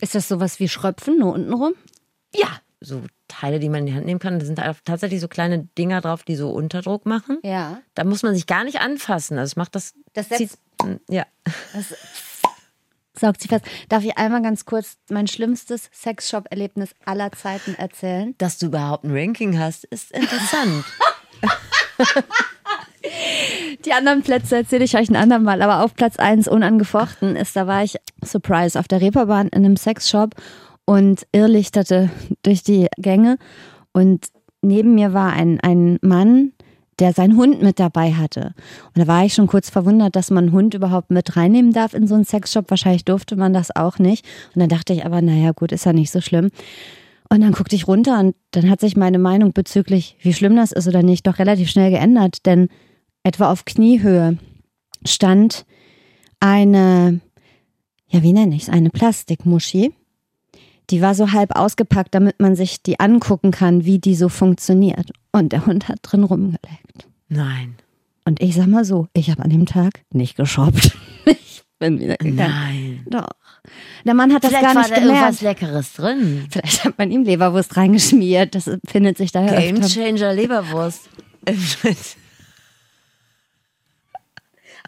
[0.00, 1.74] Ist das sowas wie Schröpfen, nur untenrum?
[2.34, 2.48] Ja,
[2.82, 4.38] so Teile, die man in die Hand nehmen kann.
[4.38, 7.38] Da sind tatsächlich so kleine Dinger drauf, die so Unterdruck machen.
[7.42, 7.80] Ja.
[7.94, 9.38] Da muss man sich gar nicht anfassen.
[9.38, 9.94] Also es macht das.
[10.12, 10.58] Das setzt,
[11.08, 11.24] ja.
[11.72, 11.94] Das
[13.18, 13.64] saugt sich fest.
[13.88, 18.34] Darf ich einmal ganz kurz mein schlimmstes Sexshop-Erlebnis aller Zeiten erzählen?
[18.38, 20.84] Dass du überhaupt ein Ranking hast, ist interessant.
[23.84, 27.66] Die anderen Plätze erzähle ich euch ein andermal, aber auf Platz 1 unangefochten ist, da
[27.66, 30.36] war ich, Surprise, auf der Reeperbahn in einem Sexshop
[30.84, 32.10] und irrlichterte
[32.42, 33.38] durch die Gänge.
[33.92, 34.26] Und
[34.62, 36.52] neben mir war ein, ein Mann,
[36.98, 38.54] der seinen Hund mit dabei hatte.
[38.94, 41.94] Und da war ich schon kurz verwundert, dass man einen Hund überhaupt mit reinnehmen darf
[41.94, 42.70] in so einen Sexshop.
[42.70, 44.24] Wahrscheinlich durfte man das auch nicht.
[44.54, 46.50] Und dann dachte ich aber, naja, gut, ist ja nicht so schlimm.
[47.28, 50.70] Und dann guckte ich runter und dann hat sich meine Meinung bezüglich, wie schlimm das
[50.70, 52.44] ist oder nicht, doch relativ schnell geändert.
[52.44, 52.68] Denn
[53.22, 54.36] etwa auf Kniehöhe
[55.06, 55.64] stand
[56.40, 57.20] eine,
[58.08, 59.94] ja, wie nenne ich es, eine Plastikmuschi
[60.92, 65.10] die war so halb ausgepackt, damit man sich die angucken kann, wie die so funktioniert.
[65.32, 67.08] Und der Hund hat drin rumgeleckt.
[67.28, 67.74] Nein.
[68.24, 70.92] Und ich sag mal so, ich habe an dem Tag nicht geshoppt.
[71.84, 72.36] Ich bin wieder gegangen.
[72.36, 73.06] Nein.
[73.10, 73.28] Doch.
[74.04, 75.18] Der Mann hat Vielleicht das gar war nicht da gemerkt.
[75.20, 76.46] irgendwas Leckeres drin.
[76.48, 78.54] Vielleicht hat man ihm Leberwurst reingeschmiert.
[78.54, 79.88] Das findet sich daher Game öfter.
[79.88, 81.08] Changer Leberwurst.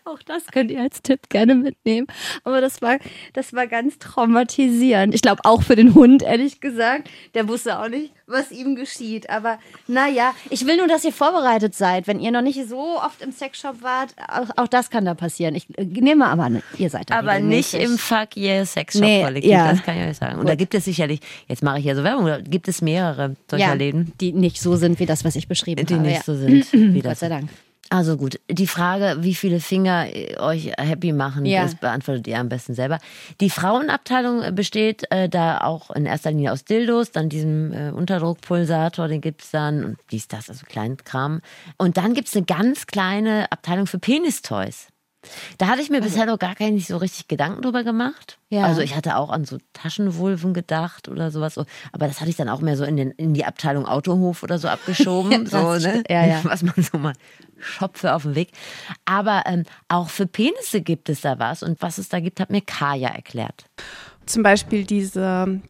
[0.06, 2.06] Auch das könnt ihr als Tipp gerne mitnehmen.
[2.44, 2.98] Aber das war,
[3.32, 5.14] das war ganz traumatisierend.
[5.14, 7.08] Ich glaube auch für den Hund, ehrlich gesagt.
[7.32, 9.30] Der wusste auch nicht, was ihm geschieht.
[9.30, 12.06] Aber naja, ich will nur, dass ihr vorbereitet seid.
[12.06, 15.54] Wenn ihr noch nicht so oft im Sexshop wart, auch, auch das kann da passieren.
[15.54, 19.22] Ich äh, nehme aber an, ihr seid da Aber nicht im Fuck Yeah Sexshop Nee,
[19.40, 19.70] ja.
[19.70, 20.38] das kann ich euch sagen.
[20.38, 23.36] Und da gibt es sicherlich, jetzt mache ich ja so Werbung, da gibt es mehrere
[23.50, 26.06] solcher ja, Läden, die nicht so sind wie das, was ich beschrieben die habe.
[26.06, 26.22] nicht ja.
[26.22, 27.20] so sind wie Gott das.
[27.20, 27.48] sei Dank.
[27.94, 31.62] Also gut, die Frage, wie viele Finger äh, euch happy machen, Ja.
[31.62, 32.98] das beantwortet ihr am besten selber.
[33.40, 39.06] Die Frauenabteilung besteht äh, da auch in erster Linie aus Dildos, dann diesem äh, Unterdruckpulsator,
[39.06, 41.40] den gibt's dann und dies, das, also Kleinkram.
[41.78, 44.88] Und dann gibt's eine ganz kleine Abteilung für Penistoys.
[45.58, 48.38] Da hatte ich mir bisher noch gar keine nicht so richtig Gedanken drüber gemacht.
[48.48, 48.64] Ja.
[48.64, 51.54] Also ich hatte auch an so Taschenvulven gedacht oder sowas.
[51.54, 51.64] so.
[51.92, 54.58] Aber das hatte ich dann auch mehr so in, den, in die Abteilung Autohof oder
[54.58, 55.46] so abgeschoben.
[55.46, 56.02] so, ne?
[56.08, 56.40] Ja, ja.
[56.44, 57.14] Was man so mal
[57.58, 58.50] schopfe auf dem Weg.
[59.04, 61.62] Aber ähm, auch für Penisse gibt es da was.
[61.62, 63.64] Und was es da gibt, hat mir Kaya erklärt.
[64.26, 65.60] Zum Beispiel diese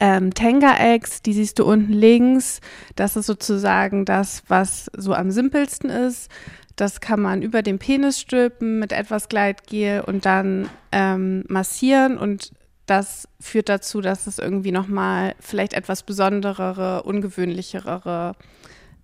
[0.00, 2.60] ähm, Tenga-Eggs, die siehst du unten links.
[2.96, 6.30] Das ist sozusagen das, was so am simpelsten ist.
[6.76, 12.52] Das kann man über den Penis stülpen mit etwas Gleitgel und dann ähm, massieren und
[12.84, 18.36] das führt dazu, dass es irgendwie nochmal vielleicht etwas besonderere, ungewöhnlichere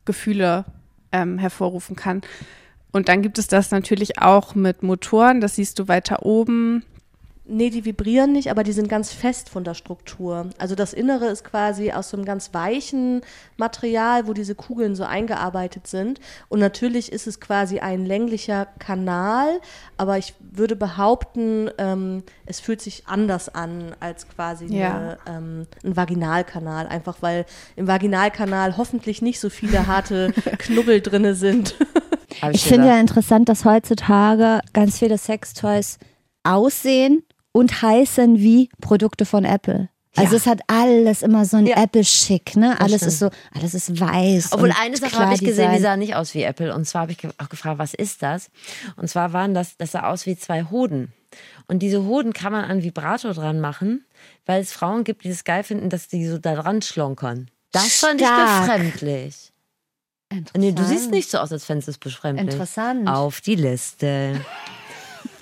[0.04, 0.64] Gefühle
[1.10, 2.22] ähm, hervorrufen kann.
[2.92, 6.84] Und dann gibt es das natürlich auch mit Motoren, das siehst du weiter oben.
[7.44, 10.50] Nee, die vibrieren nicht, aber die sind ganz fest von der Struktur.
[10.58, 13.22] Also das Innere ist quasi aus so einem ganz weichen
[13.56, 16.20] Material, wo diese Kugeln so eingearbeitet sind.
[16.48, 19.60] Und natürlich ist es quasi ein länglicher Kanal,
[19.96, 24.94] aber ich würde behaupten, ähm, es fühlt sich anders an als quasi Ja.
[24.96, 26.86] eine, ähm, ein Vaginalkanal.
[26.86, 31.74] Einfach weil im Vaginalkanal hoffentlich nicht so viele harte Knubbel drinne sind.
[32.52, 35.98] Ich finde ja interessant, dass heutzutage ganz viele Sextoys
[36.44, 39.88] aussehen und heißen wie Produkte von Apple.
[40.14, 40.36] Also Ja.
[40.38, 41.82] es hat alles immer so ein Ja.
[41.82, 42.78] Apple-Schick, ne?
[42.80, 44.52] Alles ist so, alles ist weiß.
[44.52, 45.82] Obwohl eine Sache habe ich gesehen, die Design.
[45.82, 46.74] sah nicht aus wie Apple.
[46.74, 48.50] Und zwar habe ich auch gefragt, was ist das?
[48.96, 51.12] Und zwar waren das, das sah aus wie zwei Hoden.
[51.66, 54.04] Und diese Hoden kann man an Vibrator dran machen,
[54.44, 57.50] weil es Frauen gibt, die es geil finden, dass die so da dran schlonkern.
[57.70, 58.66] Das fand ich Stark.
[58.66, 59.50] befremdlich.
[60.54, 62.50] Nee, du siehst nicht so aus, als fändest du es befremdlich.
[62.52, 63.08] Interessant.
[63.08, 64.40] Auf die Liste.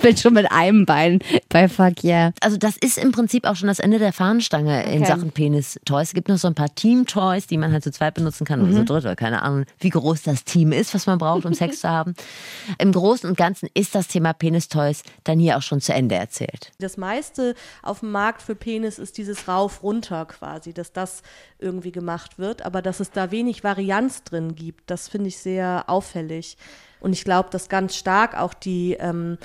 [0.00, 2.32] Bin schon mit einem Bein bei Fuck Yeah.
[2.40, 5.06] Also das ist im Prinzip auch schon das Ende der Fahnenstange in Okay.
[5.12, 6.08] Sachen Penis-Toys.
[6.08, 8.70] Es gibt noch so ein paar Team-Toys, die man halt zu zweit benutzen kann oder
[8.72, 8.76] Mhm.
[8.76, 11.80] zu dritt oder keine Ahnung, wie groß das Team ist, was man braucht, um Sex
[11.80, 12.14] zu haben.
[12.78, 16.72] Im Großen und Ganzen ist das Thema Penis-Toys dann hier auch schon zu Ende erzählt.
[16.78, 21.22] Das meiste auf dem Markt für Penis ist dieses Rauf-Runter quasi, dass das
[21.58, 25.84] irgendwie gemacht wird, aber dass es da wenig Varianz drin gibt, das finde ich sehr
[25.88, 26.56] auffällig.
[27.00, 29.38] Und ich glaube, dass ganz stark auch die ähm,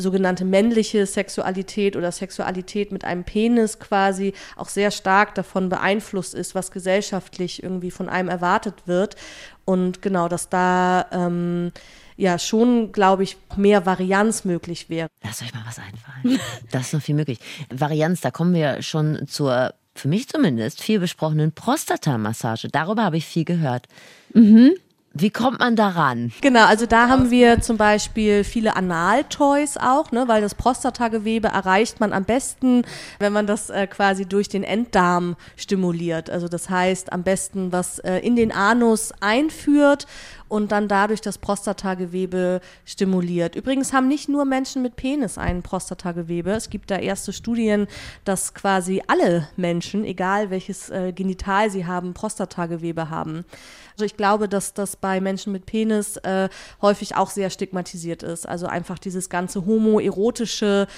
[0.00, 6.54] sogenannte männliche Sexualität oder Sexualität mit einem Penis quasi auch sehr stark davon beeinflusst ist,
[6.54, 9.16] was gesellschaftlich irgendwie von einem erwartet wird.
[9.64, 11.72] Und genau, dass da ähm,
[12.16, 15.08] ja schon, glaube ich, mehr Varianz möglich wäre.
[15.22, 16.40] Lasst euch mal was einfallen.
[16.70, 17.38] Das ist noch viel möglich.
[17.70, 22.68] Varianz, da kommen wir schon zur, für mich zumindest, viel besprochenen Prostatamassage.
[22.68, 23.86] Darüber habe ich viel gehört.
[25.12, 26.32] Wie kommt man daran?
[26.40, 31.98] Genau, also da haben wir zum Beispiel viele Analtoys auch, ne, weil das Prostatagewebe erreicht
[31.98, 32.82] man am besten,
[33.18, 36.30] wenn man das äh, quasi durch den Enddarm stimuliert.
[36.30, 40.06] Also das heißt am besten was äh, in den Anus einführt
[40.50, 43.54] und dann dadurch das Prostatagewebe stimuliert.
[43.54, 46.50] Übrigens haben nicht nur Menschen mit Penis ein Prostatagewebe.
[46.50, 47.86] Es gibt da erste Studien,
[48.24, 53.44] dass quasi alle Menschen, egal welches äh, Genital sie haben, Prostatagewebe haben.
[53.92, 56.48] Also ich glaube, dass das bei Menschen mit Penis äh,
[56.82, 58.48] häufig auch sehr stigmatisiert ist.
[58.48, 60.88] Also einfach dieses ganze homoerotische,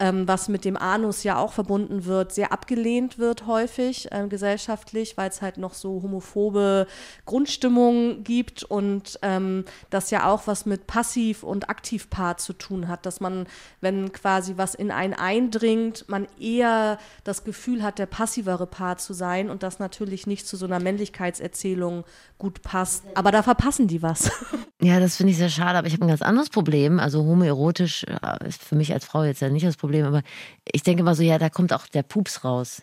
[0.00, 5.16] ähm, was mit dem Anus ja auch verbunden wird, sehr abgelehnt wird häufig äh, gesellschaftlich,
[5.16, 6.86] weil es halt noch so homophobe
[7.26, 13.06] Grundstimmung gibt und ähm, das ja auch was mit Passiv- und Aktivpart zu tun hat,
[13.06, 13.46] dass man,
[13.80, 19.12] wenn quasi was in einen eindringt, man eher das Gefühl hat, der passivere Part zu
[19.12, 22.04] sein und das natürlich nicht zu so einer Männlichkeitserzählung
[22.38, 23.04] gut passt.
[23.14, 24.30] Aber da verpassen die was.
[24.80, 27.00] Ja, das finde ich sehr schade, aber ich habe ein ganz anderes Problem.
[27.00, 30.22] Also homoerotisch äh, ist für mich als Frau jetzt ja nicht das Problem, aber
[30.70, 32.82] ich denke mal so, ja, da kommt auch der Pups raus.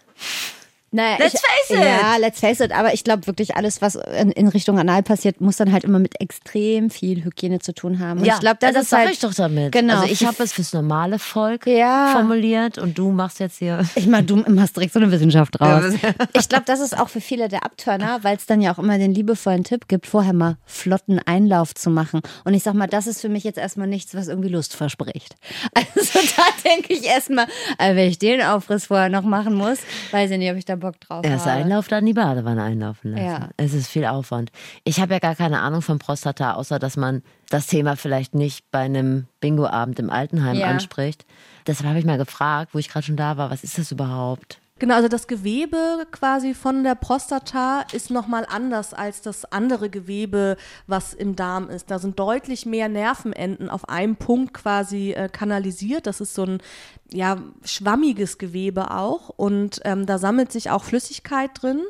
[0.95, 1.83] Naja, Let's ich, face it!
[1.83, 2.71] Ja, let's face it.
[2.71, 5.99] Aber ich glaube wirklich, alles, was in, in Richtung Anal passiert, muss dann halt immer
[5.99, 8.21] mit extrem viel Hygiene zu tun haben.
[8.21, 9.73] Und ich glaube, das, das ist halt, ich doch damit.
[9.73, 9.99] Genau.
[9.99, 12.11] Also ich habe es fürs normale Volk Ja.
[12.13, 13.83] formuliert und du machst jetzt hier.
[13.95, 15.93] Ich meine, du machst direkt so eine Wissenschaft draus.
[16.33, 18.97] Ich glaube, das ist auch für viele der Abturner, weil es dann ja auch immer
[18.97, 22.21] den liebevollen Tipp gibt, vorher mal flotten Einlauf zu machen.
[22.45, 25.35] Und ich sag mal, das ist für mich jetzt erstmal nichts, was irgendwie Lust verspricht.
[25.73, 27.47] Also da denke ich erstmal,
[27.79, 29.79] äh, wenn ich den Aufriss vorher noch machen muss,
[30.11, 31.57] weiß ich nicht, ob ich da Bock drauf Erst habe.
[31.63, 33.25] Einlauf, dann die Badewanne einlaufen lassen.
[33.25, 33.49] Ja.
[33.57, 34.51] Es ist viel Aufwand.
[34.83, 38.69] Ich habe ja gar keine Ahnung von Prostata, außer dass man das Thema vielleicht nicht
[38.71, 40.67] bei einem Bingo-Abend im Altenheim Ja.
[40.67, 41.25] anspricht.
[41.67, 44.59] Deshalb habe ich mal gefragt, wo ich gerade schon da war, was ist das überhaupt?
[44.77, 50.57] Genau, also das Gewebe quasi von der Prostata ist nochmal anders als das andere Gewebe,
[50.85, 51.89] was im Darm ist.
[51.89, 56.07] Da sind deutlich mehr Nervenenden auf einem Punkt quasi äh, kanalisiert.
[56.07, 56.61] Das ist so ein
[57.09, 61.81] ja, schwammiges Gewebe auch und ähm, da sammelt sich auch Flüssigkeit drin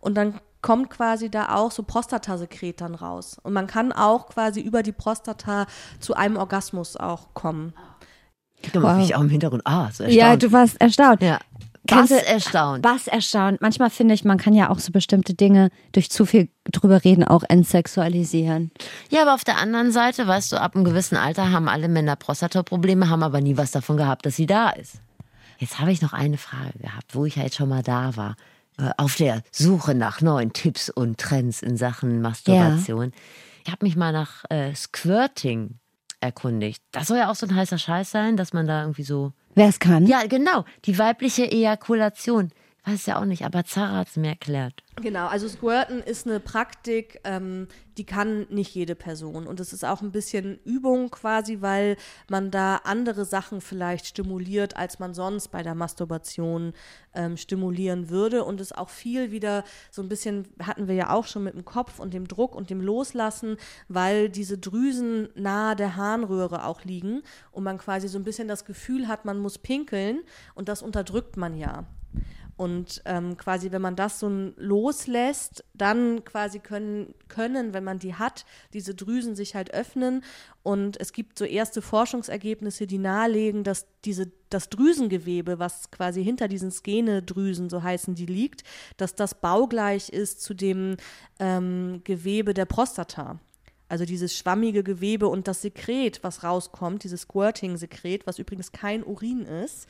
[0.00, 3.38] und dann kommt quasi da auch so Prostatasekret dann raus.
[3.42, 5.66] Und man kann auch quasi über die Prostata
[5.98, 7.72] zu einem Orgasmus auch kommen.
[8.70, 9.04] Guck mal, Wow.
[9.04, 9.62] ich auch im Hintergrund.
[9.64, 10.42] Ah, so Ja, erstaunt.
[10.42, 11.22] du warst erstaunt.
[11.22, 11.38] Ja.
[11.86, 12.84] Kennst Was erstaunt.
[12.84, 13.60] Was erstaunt.
[13.60, 17.24] Manchmal finde ich, man kann ja auch so bestimmte Dinge durch zu viel drüber reden
[17.24, 18.70] auch entsexualisieren.
[19.10, 22.16] Ja, aber auf der anderen Seite, weißt du, ab einem gewissen Alter haben alle Männer
[22.16, 25.00] Prostataprobleme, haben aber nie was davon gehabt, dass sie da ist.
[25.58, 28.36] Jetzt habe ich noch eine Frage gehabt, wo ich ja jetzt schon mal da war.
[28.78, 33.12] Äh, Auf der Suche nach neuen Tipps und Trends in Sachen Masturbation.
[33.64, 35.78] Ich habe mich mal nach äh, Squirting
[36.24, 36.82] erkundigt.
[36.92, 39.32] Das soll ja auch so ein heißer Scheiß sein, dass man da irgendwie so.
[39.54, 40.06] Wer es kann.
[40.06, 40.64] Ja, genau.
[40.84, 42.50] Die weibliche Ejakulation.
[42.84, 44.82] Weiß ja auch nicht, aber Zara hat es mir erklärt.
[45.02, 47.66] Genau, also Squirten ist eine Praktik, ähm,
[47.98, 49.46] die kann nicht jede Person.
[49.48, 51.96] Und es ist auch ein bisschen Übung quasi, weil
[52.28, 56.74] man da andere Sachen vielleicht stimuliert, als man sonst bei der Masturbation
[57.12, 58.44] ähm, stimulieren würde.
[58.44, 61.64] Und es auch viel wieder so ein bisschen, hatten wir ja auch schon mit dem
[61.64, 63.56] Kopf und dem Druck und dem Loslassen,
[63.88, 68.64] weil diese Drüsen nahe der Harnröhre auch liegen und man quasi so ein bisschen das
[68.64, 70.20] Gefühl hat, man muss pinkeln
[70.54, 71.84] und das unterdrückt man ja.
[72.56, 78.14] Und ähm, quasi, wenn man das so loslässt, dann quasi können, können, wenn man die
[78.14, 80.22] hat, diese Drüsen sich halt öffnen.
[80.62, 86.46] Und es gibt so erste Forschungsergebnisse, die nahelegen, dass diese, das Drüsengewebe, was quasi hinter
[86.46, 88.62] diesen Skenedrüsen, so heißen die, liegt,
[88.96, 90.96] dass das baugleich ist zu dem
[91.40, 93.40] ähm, Gewebe der Prostata.
[93.88, 99.42] Also dieses schwammige Gewebe und das Sekret, was rauskommt, dieses Squirting-Sekret, was übrigens kein Urin
[99.42, 99.88] ist,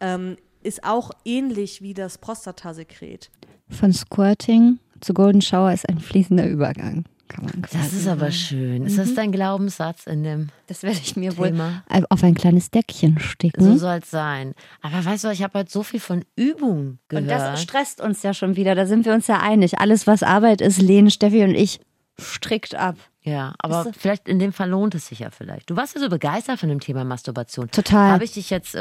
[0.00, 3.30] ähm, ist auch ähnlich wie das Prostatasekret.
[3.68, 7.04] Von Squirting zu Golden Shower ist ein fließender Übergang.
[7.28, 8.84] Kann man Das ist aber schön.
[8.86, 11.84] Ist das dein Glaubenssatz in dem Das werde ich mir wohl Thema?
[12.08, 13.62] auf ein kleines Deckchen sticken.
[13.64, 14.54] So soll es sein.
[14.82, 17.22] Aber weißt du, ich habe heute so viel von Übung gehört.
[17.22, 18.74] Und das stresst uns ja schon wieder.
[18.74, 19.78] Da sind wir uns ja einig.
[19.78, 21.78] Alles, was Arbeit ist, lehnen Steffi und ich
[22.20, 22.96] strikt ab.
[23.22, 25.70] ja, aber Weißt du- vielleicht in dem Fall lohnt es sich ja vielleicht.
[25.70, 27.70] Du warst ja so begeistert von dem Thema Masturbation.
[27.70, 28.10] Total.
[28.10, 28.76] Habe ich dich jetzt.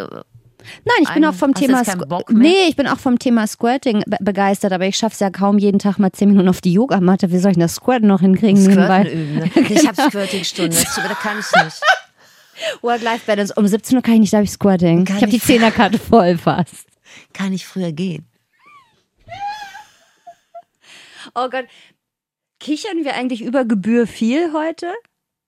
[0.85, 1.83] Nein, ich bin auch vom Thema?
[2.29, 5.57] Nee, ich bin auch vom Thema Squirting be begeistert, aber ich schaffe es ja kaum
[5.57, 7.31] jeden Tag mal zehn Minuten auf die Yogamatte.
[7.31, 9.35] Wie soll ich das Squirten noch hinkriegen Squirten üben.
[9.35, 9.51] Ne?
[9.69, 10.75] Ich habe Squirting-Stunde.
[10.95, 11.81] Da kann ich nicht.
[12.81, 13.53] Work-Life-Balance.
[13.55, 15.05] Um 17 Uhr kann ich nicht, da habe ich Squirting.
[15.05, 16.87] Kann ich habe die Zehnerkarte voll fast.
[17.33, 18.27] Kann ich früher gehen.
[21.35, 21.65] Oh Gott.
[22.59, 24.87] Kichern wir eigentlich über Gebühr viel heute?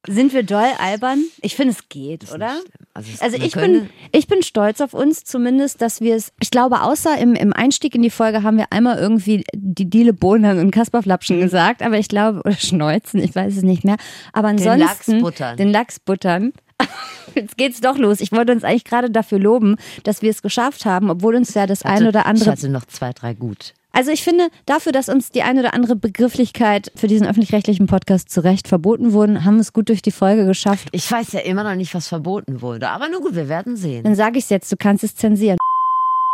[0.07, 1.23] Sind wir doll albern?
[1.41, 2.59] Ich finde, es geht, oder?
[2.95, 6.49] Also, es- Also ich bin, ich bin stolz auf uns zumindest, dass wir es, ich
[6.49, 10.57] glaube, außer im, im Einstieg in die Folge haben wir einmal irgendwie die Diele Bohnen
[10.59, 11.41] und Kaspar Flapschen Mhm.
[11.41, 13.97] gesagt, aber ich glaube, oder Schneuzen, ich weiß es nicht mehr.
[14.33, 14.79] Aber ansonsten.
[14.79, 15.57] Lachs buttern.
[15.57, 16.51] Den Lachs buttern.
[17.35, 18.21] Jetzt geht's doch los.
[18.21, 21.67] Ich wollte uns eigentlich gerade dafür loben, dass wir es geschafft haben, obwohl uns ja
[21.67, 23.73] das ein oder Ich andere hatte noch zwei, drei gut.
[23.93, 28.29] Also ich finde, dafür, dass uns die eine oder andere Begrifflichkeit für diesen öffentlich-rechtlichen Podcast
[28.29, 30.87] zu Recht verboten wurden, haben wir es gut durch die Folge geschafft.
[30.91, 32.89] Ich weiß ja immer noch nicht, was verboten wurde.
[32.89, 34.03] Aber nur gut, wir werden sehen.
[34.03, 35.57] Dann sage ich es jetzt, du kannst es zensieren.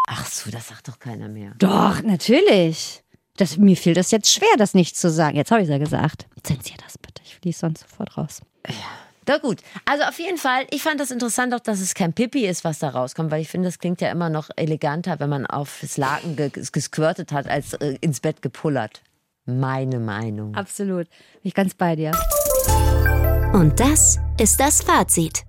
[0.08, 1.53] Ach so, das sagt doch keiner mehr.
[1.58, 3.03] Doch, natürlich.
[3.38, 5.36] Das, mir fiel das jetzt schwer, das nicht zu sagen.
[5.36, 6.28] Jetzt habe ich es ja gesagt.
[6.43, 8.41] Zensier das bitte, ich fließe sonst sofort raus.
[9.28, 9.59] Na gut.
[9.86, 12.80] Also auf jeden Fall, ich fand das interessant auch, dass es kein Pipi ist, was
[12.80, 15.97] da rauskommt, weil ich finde, das klingt ja immer noch eleganter, wenn man auf das
[15.97, 19.01] Laken ge gesquirtet hat, als äh, ins Bett gepullert.
[19.45, 20.55] Meine Meinung.
[20.55, 21.09] Absolut.
[21.09, 22.11] Bin ich ganz bei dir.
[23.53, 25.43] Und das ist das Fazit.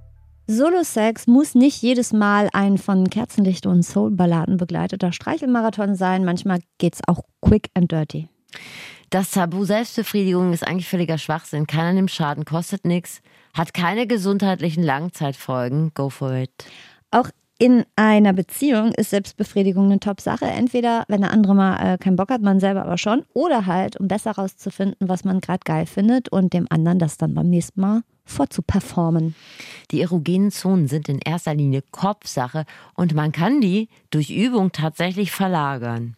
[0.49, 6.25] Solo-Sex muss nicht jedes Mal ein von Kerzenlicht und Soul-Balladen begleiteter Streichelmarathon sein.
[6.25, 8.29] Manchmal geht's auch quick and dirty.
[9.11, 11.67] Das Tabu Selbstbefriedigung ist eigentlich völliger Schwachsinn.
[11.67, 13.21] Keiner nimmt Schaden, kostet nichts,
[13.55, 15.93] hat keine gesundheitlichen Langzeitfolgen.
[15.95, 16.51] Go for it.
[17.11, 20.45] Auch in einer Beziehung ist Selbstbefriedigung eine Top-Sache.
[20.45, 23.25] Entweder, wenn der andere mal äh, keinen Bock hat, man selber aber schon.
[23.35, 27.35] Oder halt, um besser rauszufinden, was man gerade geil findet und dem anderen das dann
[27.35, 29.35] beim nächsten Mal vorzuperformen.
[29.91, 35.33] Die erogenen Zonen sind in erster Linie Kopfsache und man kann die durch Übung tatsächlich
[35.33, 36.15] verlagern.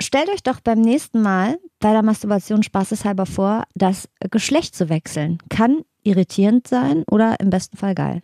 [0.00, 5.38] Stellt euch doch beim nächsten Mal bei der Masturbation spaßeshalber vor, das Geschlecht zu wechseln.
[5.48, 8.22] Kann irritierend sein oder im besten Fall geil.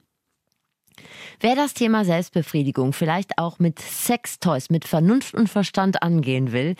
[1.41, 6.75] Wer das Thema Selbstbefriedigung vielleicht auch mit Sextoys, mit Vernunft und Verstand angehen will,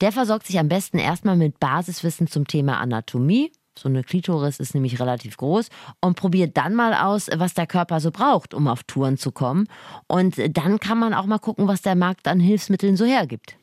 [0.00, 3.50] der versorgt sich am besten erstmal mit Basiswissen zum Thema Anatomie.
[3.76, 5.68] So eine Klitoris ist nämlich relativ groß
[6.00, 9.66] und probiert dann mal aus, was der Körper so braucht, um auf Touren zu kommen.
[10.06, 13.56] Und dann kann man auch mal gucken, was der Markt an Hilfsmitteln so hergibt.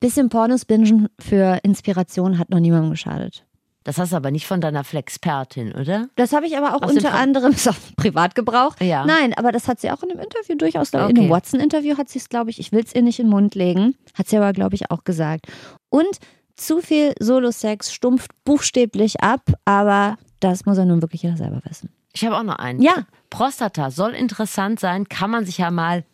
[0.00, 3.46] Bisschen Pornos bingen für Inspiration hat noch niemandem geschadet.
[3.84, 6.08] Das hast du aber nicht von deiner Flexpertin, oder?
[6.16, 8.76] Das habe ich aber auch Aus unter anderem auch Privatgebrauch.
[8.80, 9.04] Ja.
[9.04, 11.12] Nein, aber das hat sie auch in dem Interview durchaus, ich, in Okay.
[11.12, 13.54] dem Watson-Interview hat sie es, glaube ich, ich will es ihr nicht in den Mund
[13.54, 15.46] legen, hat sie aber, glaube ich, auch gesagt.
[15.90, 16.18] Und
[16.56, 21.90] zu viel Solo-Sex stumpft buchstäblich ab, aber das muss ja nun wirklich jeder selber wissen.
[22.14, 22.80] Ich habe auch noch einen.
[22.80, 23.06] Ja.
[23.28, 26.04] Prostata soll interessant sein, kann man sich ja mal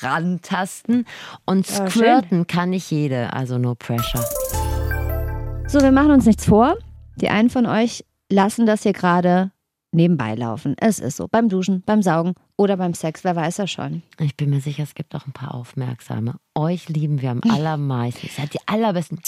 [0.00, 1.06] rantasten.
[1.44, 4.22] Und Ja, squirten kann nicht jede, also no pressure.
[5.66, 6.76] So, wir machen uns nichts vor.
[7.16, 9.50] Die einen von euch lassen das hier gerade
[9.92, 10.74] nebenbei laufen.
[10.78, 11.26] Es ist so.
[11.28, 14.02] Beim Duschen, beim Saugen oder beim Sex, wer weiß ja schon.
[14.20, 16.34] Ich bin mir sicher, es gibt auch ein paar Aufmerksame.
[16.54, 18.26] Euch lieben wir am allermeisten.
[18.26, 19.20] Ihr seid die allerbesten.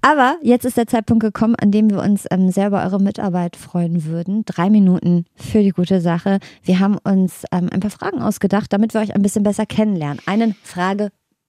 [0.00, 3.56] Aber jetzt ist der Zeitpunkt gekommen, an dem wir uns ähm, sehr über eure Mitarbeit
[3.56, 4.44] freuen würden.
[4.44, 6.38] Drei Minuten für die gute Sache.
[6.62, 10.20] Wir haben uns ähm, ein paar Fragen ausgedacht, damit wir euch ein bisschen besser kennenlernen.
[10.26, 10.54] Einen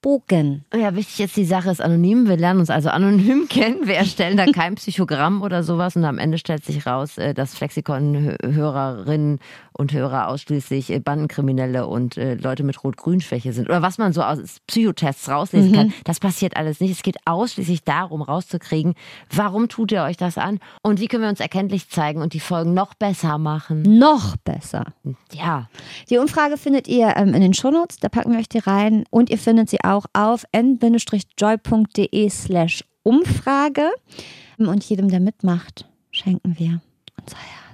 [0.08, 0.64] Fragebogen.
[0.74, 2.28] Ja, wichtig jetzt, die Sache ist anonym.
[2.28, 3.88] Wir lernen uns also anonym kennen.
[3.88, 7.56] Wir erstellen da kein Psychogramm oder sowas und am Ende stellt sich raus, äh, dass
[7.56, 9.40] Flexikon-Hörerinnen
[9.78, 13.70] und Hörer ausschließlich äh, Bandenkriminelle und äh, Leute mit Rot-Grün-Schwäche sind.
[13.70, 15.94] Oder was man so aus Psychotests rauslesen kann.
[16.04, 16.92] Das passiert alles nicht.
[16.92, 18.96] Es geht ausschließlich darum, rauszukriegen,
[19.34, 22.40] warum tut ihr euch das an und wie können wir uns erkenntlich zeigen und die
[22.40, 23.82] Folgen noch besser machen.
[23.84, 24.86] Noch besser.
[25.34, 25.70] Ja,
[26.10, 29.04] Die Umfrage findet ihr ähm, in den Shownotes, da packen wir euch die rein.
[29.10, 33.90] Und ihr findet sie auch auf n-joy.de slash Umfrage.
[34.58, 36.82] Und jedem, der mitmacht, schenken wir
[37.20, 37.67] unser Herz.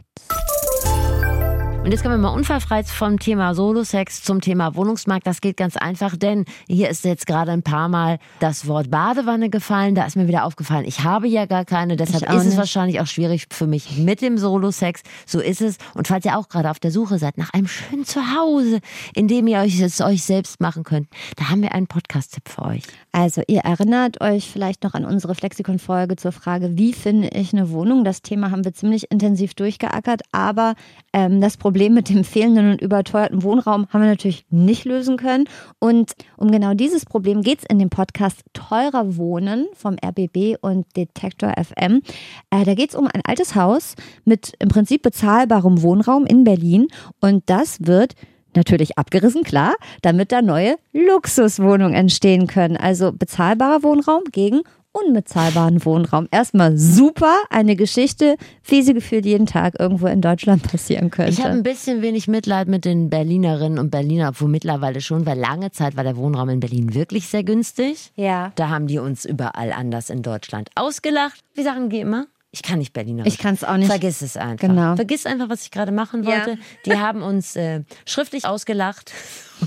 [1.84, 5.28] Und jetzt kommen wir mal unfallfrei vom Thema Solo-Sex zum Thema Wohnungsmarkt.
[5.28, 9.50] Das geht ganz einfach, denn hier ist jetzt gerade ein paar Mal das Wort Badewanne
[9.50, 9.94] gefallen.
[9.94, 11.98] Da ist mir wieder aufgefallen, ich habe ja gar keine.
[11.98, 12.58] Deshalb ist es nicht.
[12.58, 15.02] wahrscheinlich auch schwierig für mich mit dem Solo-Sex.
[15.26, 15.76] So ist es.
[15.94, 18.80] Und falls ihr auch gerade auf der Suche seid nach einem schönen Zuhause,
[19.14, 22.62] in dem ihr euch es euch selbst machen könnt, da haben wir einen Podcast-Tipp für
[22.62, 22.84] euch.
[23.12, 27.72] Also ihr erinnert euch vielleicht noch an unsere Flexikon-Folge zur Frage, wie finde ich eine
[27.72, 28.06] Wohnung?
[28.06, 30.76] Das Thema haben wir ziemlich intensiv durchgeackert, aber
[31.12, 35.46] ähm, das Problem mit dem fehlenden und überteuerten Wohnraum haben wir natürlich nicht lösen können.
[35.80, 40.86] Und um genau dieses Problem geht es in dem Podcast Teurer Wohnen vom RBB und
[40.96, 42.02] Detektor FM.
[42.50, 43.96] Äh, da geht es um ein altes Haus
[44.26, 46.88] mit im Prinzip bezahlbarem Wohnraum in Berlin
[47.20, 48.16] und das wird
[48.56, 52.78] Natürlich abgerissen, klar, damit da neue Luxuswohnungen entstehen können.
[52.78, 54.62] Also bezahlbarer Wohnraum gegen
[54.94, 56.28] unbezahlbaren Wohnraum.
[56.32, 61.32] Erstmal super, eine Geschichte, wie sie gefühlt jeden Tag irgendwo in Deutschland passieren könnte.
[61.34, 65.38] Ich habe ein bisschen wenig Mitleid mit den Berlinerinnen und Berliner, obwohl mittlerweile schon, weil
[65.38, 68.12] lange Zeit war der Wohnraum in Berlin wirklich sehr günstig.
[68.16, 68.52] ja.
[68.56, 71.40] Da haben die uns überall anders in Deutschland ausgelacht.
[71.56, 72.28] Wie sagen die immer?
[72.52, 73.34] Ich kann nicht Berlinerisch.
[73.34, 73.88] Ich kann es auch nicht.
[73.88, 74.68] Vergiss es einfach.
[74.68, 74.96] Genau.
[74.96, 76.30] Vergiss einfach, was ich gerade machen Ja.
[76.46, 76.58] wollte.
[76.86, 79.12] Die haben uns äh, schriftlich ausgelacht.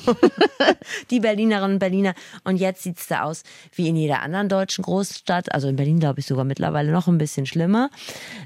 [1.10, 2.14] die Berlinerinnen und Berliner.
[2.44, 3.42] Und jetzt sieht es da aus
[3.74, 5.52] wie in jeder anderen deutschen Großstadt.
[5.52, 7.90] Also in Berlin, glaube ich, sogar mittlerweile noch ein bisschen schlimmer.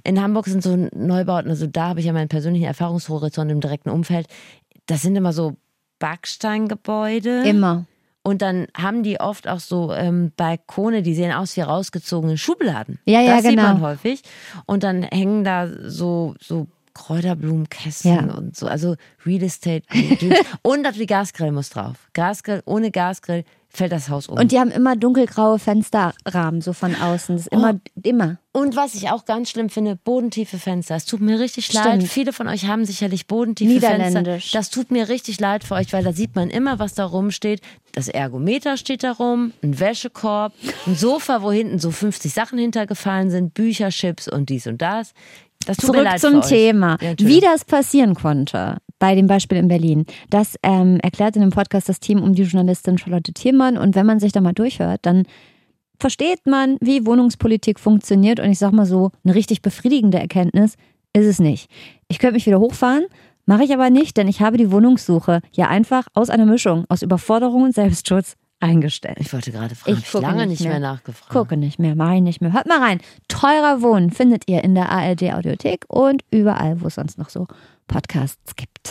[0.05, 3.91] In Hamburg sind so Neubauten, also da habe ich ja meinen persönlichen Erfahrungshorizont im direkten
[3.91, 4.27] Umfeld.
[4.87, 5.57] Das sind immer so
[5.99, 7.43] Backsteingebäude.
[7.45, 7.87] Immer.
[8.23, 12.99] Und dann haben die oft auch so ähm, Balkone, die sehen aus wie rausgezogene Schubladen.
[13.07, 13.63] Ja, ja, das sieht genau.
[13.63, 14.23] man häufig.
[14.67, 18.35] Und dann hängen da so, so Kräuterblumenkästen Ja.
[18.35, 18.67] und so.
[18.67, 19.83] Also Real Estate.
[20.63, 22.09] und natürlich Gasgrill muss drauf.
[22.13, 24.39] Gasgrill, ohne Gasgrill fällt das Haus um.
[24.39, 27.37] Und die haben immer dunkelgraue Fensterrahmen, so von außen.
[27.37, 28.39] Das ist immer, immer.
[28.53, 30.97] Und was ich auch ganz schlimm finde, bodentiefe Fenster.
[30.97, 31.85] Es tut mir richtig Stimmt.
[31.85, 32.03] leid.
[32.03, 33.99] Viele von euch haben sicherlich bodentiefe Fenster.
[33.99, 34.51] Niederländisch.
[34.51, 37.61] Das tut mir richtig leid für euch, weil da sieht man immer, was da rumsteht.
[37.93, 40.53] Das Ergometer steht da rum, ein Wäschekorb,
[40.87, 45.13] ein Sofa, wo hinten so 50 Sachen hintergefallen sind, Bücher, Chips und dies und das.
[45.67, 46.49] Das tut mir Zurück leid zum für euch.
[46.49, 46.99] Thema.
[47.01, 47.15] Ja.
[47.19, 51.89] Wie das passieren konnte bei dem Beispiel in Berlin, das ähm, erklärt in dem Podcast
[51.89, 53.77] das Team um die Journalistin Charlotte Thiermann.
[53.77, 55.25] Und wenn man sich da mal durchhört, dann
[55.99, 58.39] versteht man, wie Wohnungspolitik funktioniert.
[58.39, 60.77] Und ich sag mal so, eine richtig befriedigende Erkenntnis
[61.13, 61.69] ist es nicht.
[62.09, 63.07] Ich könnte mich wieder hochfahren,
[63.47, 67.03] mache ich aber nicht, denn ich habe die Wohnungssuche ja einfach aus einer Mischung aus
[67.03, 69.17] Überforderung und Selbstschutz eingestellt.
[69.21, 70.81] Ich wollte gerade fragen, Ich ich gucke lange nicht mehr, mehr.
[70.81, 71.31] nachgefragt.
[71.33, 72.53] Gucke nicht mehr, mache ich nicht mehr.
[72.53, 73.01] Hört mal rein.
[73.29, 77.47] Teurer Wohnen findet ihr in der ARD Audiothek und überall, wo es sonst noch so
[77.89, 78.91] Podcasts gibt.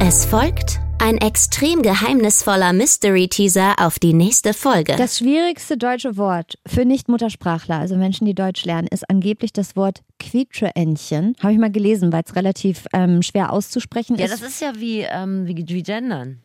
[0.00, 4.96] Es folgt ein extrem geheimnisvoller Mystery-Teaser auf die nächste Folge.
[4.96, 10.02] Das schwierigste deutsche Wort für Nicht-Muttersprachler, also Menschen, die Deutsch lernen, ist angeblich das Wort
[10.18, 11.34] Quietscheentchen.
[11.40, 14.32] Habe ich mal gelesen, weil es relativ ähm, schwer auszusprechen Ja, ist.
[14.34, 16.40] das ist ja wie, ähm, wie, wie gendern.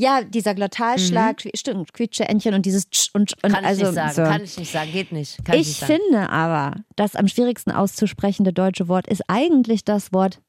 [0.00, 3.54] Ja, dieser Glottalschlag, stimmt, Quietscheentchen und dieses Tsch und, und Mhm.
[3.54, 4.22] Kann also ich nicht sagen, so.
[4.22, 5.44] kann ich nicht sagen, geht nicht.
[5.44, 10.12] Kann ich, Ich nicht finde aber, das am schwierigsten auszusprechende deutsche Wort ist eigentlich das
[10.12, 10.40] Wort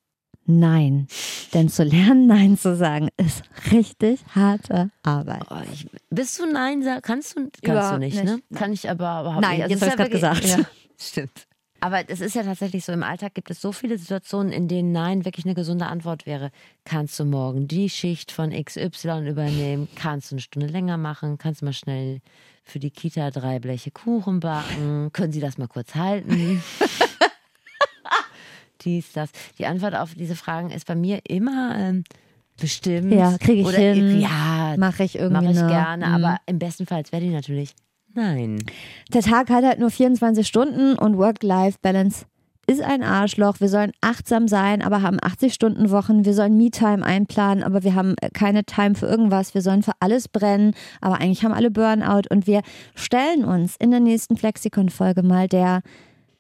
[0.46, 1.08] Nein.
[1.54, 5.44] Denn zu lernen, Nein zu sagen, ist richtig harte Arbeit.
[5.50, 7.02] Oh, ich, bist du Nein sagen?
[7.04, 8.26] Kannst du, kannst du nicht, nicht.
[8.26, 8.42] ne?
[8.56, 9.64] Kann ich aber überhaupt Nein, nicht.
[9.64, 10.46] Also jetzt ja grad wirklich- gesagt.
[10.46, 10.66] Ja,
[11.00, 11.48] stimmt.
[11.82, 14.92] Aber es ist ja tatsächlich so, im Alltag gibt es so viele Situationen, in denen
[14.92, 16.52] Nein wirklich eine gesunde Antwort wäre.
[16.84, 19.88] Kannst du morgen die Schicht von XY übernehmen?
[19.96, 21.38] Kannst du eine Stunde länger machen?
[21.38, 22.20] Kannst du mal schnell
[22.64, 25.12] für die Kita drei Bleche Kuchen backen?
[25.14, 26.62] Können Sie das mal kurz halten?
[28.82, 29.30] Dies, das.
[29.58, 32.04] Die Antwort auf diese Fragen ist bei mir immer ähm,
[32.60, 33.12] bestimmt.
[33.12, 34.22] Ja, krieg ich Oder, hin.
[34.22, 36.14] Ja, Mache ich irgendwie Mache ich gerne, Mhm.
[36.26, 37.74] aber im besten Fall wäre die natürlich
[38.14, 38.64] nein.
[39.14, 42.26] Der Tag hat halt nur 24 Stunden und Work-Life-Balance
[42.70, 43.60] ist ein Arschloch.
[43.60, 46.24] Wir sollen achtsam sein, aber haben 80-Stunden-Wochen.
[46.24, 49.56] Wir sollen Me-Time einplanen, aber wir haben äh, keine Time für irgendwas.
[49.56, 52.30] Wir sollen für alles brennen, aber eigentlich haben alle Burnout.
[52.30, 52.62] Und wir
[52.94, 55.82] stellen uns in der nächsten Flexikon-Folge mal der,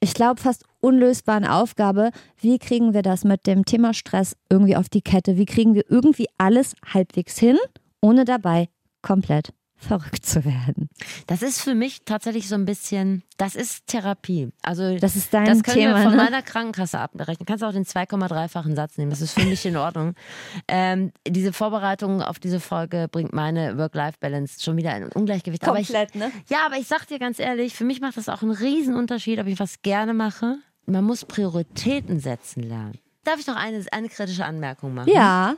[0.01, 4.87] ich glaube, fast unlösbaren Aufgabe, wie kriegen wir das mit dem Thema Stress irgendwie auf
[4.87, 5.35] die Kette?
[5.35, 7.57] Wie kriegen wir irgendwie alles halbwegs hin,
[8.01, 8.69] ohne dabei
[9.01, 10.89] komplett verrückt zu werden?
[11.27, 14.49] Das ist für mich tatsächlich so ein bisschen, das ist Therapie.
[14.61, 16.23] Also Das ist dein das können Thema, wir von ne?
[16.23, 17.45] meiner Krankenkasse abrechnen.
[17.45, 19.09] Kannst auch den 2,3-fachen Satz nehmen.
[19.09, 20.13] Das ist für mich in Ordnung.
[20.67, 25.67] Ähm, diese Vorbereitung auf diese Folge bringt meine Work-Life-Balance schon wieder in Ungleichgewicht.
[25.67, 26.31] aber ich, ne?
[26.47, 29.39] Ja, aber ich sag dir ganz ehrlich, für mich macht das auch einen riesen Unterschied,
[29.39, 30.57] ob ich was gerne mache.
[30.85, 32.99] Man muss Prioritäten setzen lernen.
[33.23, 35.11] Darf ich noch eine, eine kritische Anmerkung machen?
[35.11, 35.55] Ja.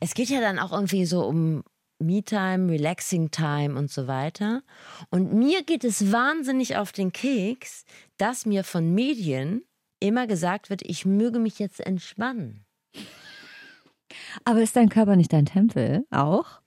[0.00, 1.62] Es geht ja dann auch irgendwie so um
[1.98, 4.62] Me-Time, Relaxing Time und so weiter.
[5.10, 7.84] Und mir geht es wahnsinnig auf den Keks,
[8.16, 9.64] dass mir von Medien
[10.00, 12.64] immer gesagt wird, ich möge mich jetzt entspannen.
[14.44, 16.06] Aber ist dein Körper nicht dein Tempel?
[16.10, 16.60] Auch?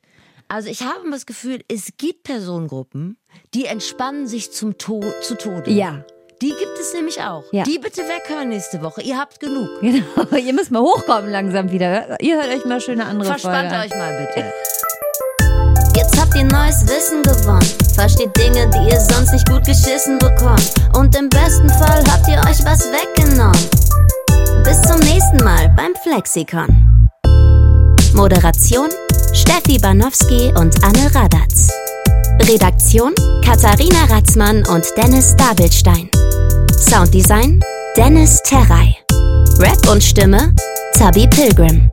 [0.48, 3.18] Also ich habe das Gefühl, es gibt Personengruppen,
[3.54, 5.72] die entspannen sich zum to zu Tode.
[5.72, 6.06] Ja.
[6.42, 7.44] Die gibt es nämlich auch.
[7.52, 7.64] Ja.
[7.64, 9.02] Die bitte weghören nächste Woche.
[9.02, 9.70] Ihr habt genug.
[9.82, 10.38] Genau.
[10.38, 12.22] Ihr müsst mal hochkommen langsam wieder.
[12.22, 13.86] Ihr hört euch mal schöne andere Verspannt Folge.
[13.86, 14.54] euch mal bitte.
[16.38, 17.66] Ihr neues Wissen gewonnen.
[17.96, 20.72] Versteht Dinge, die ihr sonst nicht gut geschissen bekommt.
[20.96, 23.58] Und im besten Fall habt ihr euch was weggenommen.
[24.64, 27.10] Bis zum nächsten Mal beim Flexikon.
[28.14, 28.90] Moderation
[29.34, 31.70] Steffi Banowski und Anne Radatz.
[32.44, 36.08] Redaktion Katharina Ratzmann und Dennis Dabelstein.
[36.78, 37.64] Sounddesign
[37.96, 38.96] Dennis Terrei.
[39.58, 40.54] Rap und Stimme
[40.94, 41.90] Zabi Pilgrim.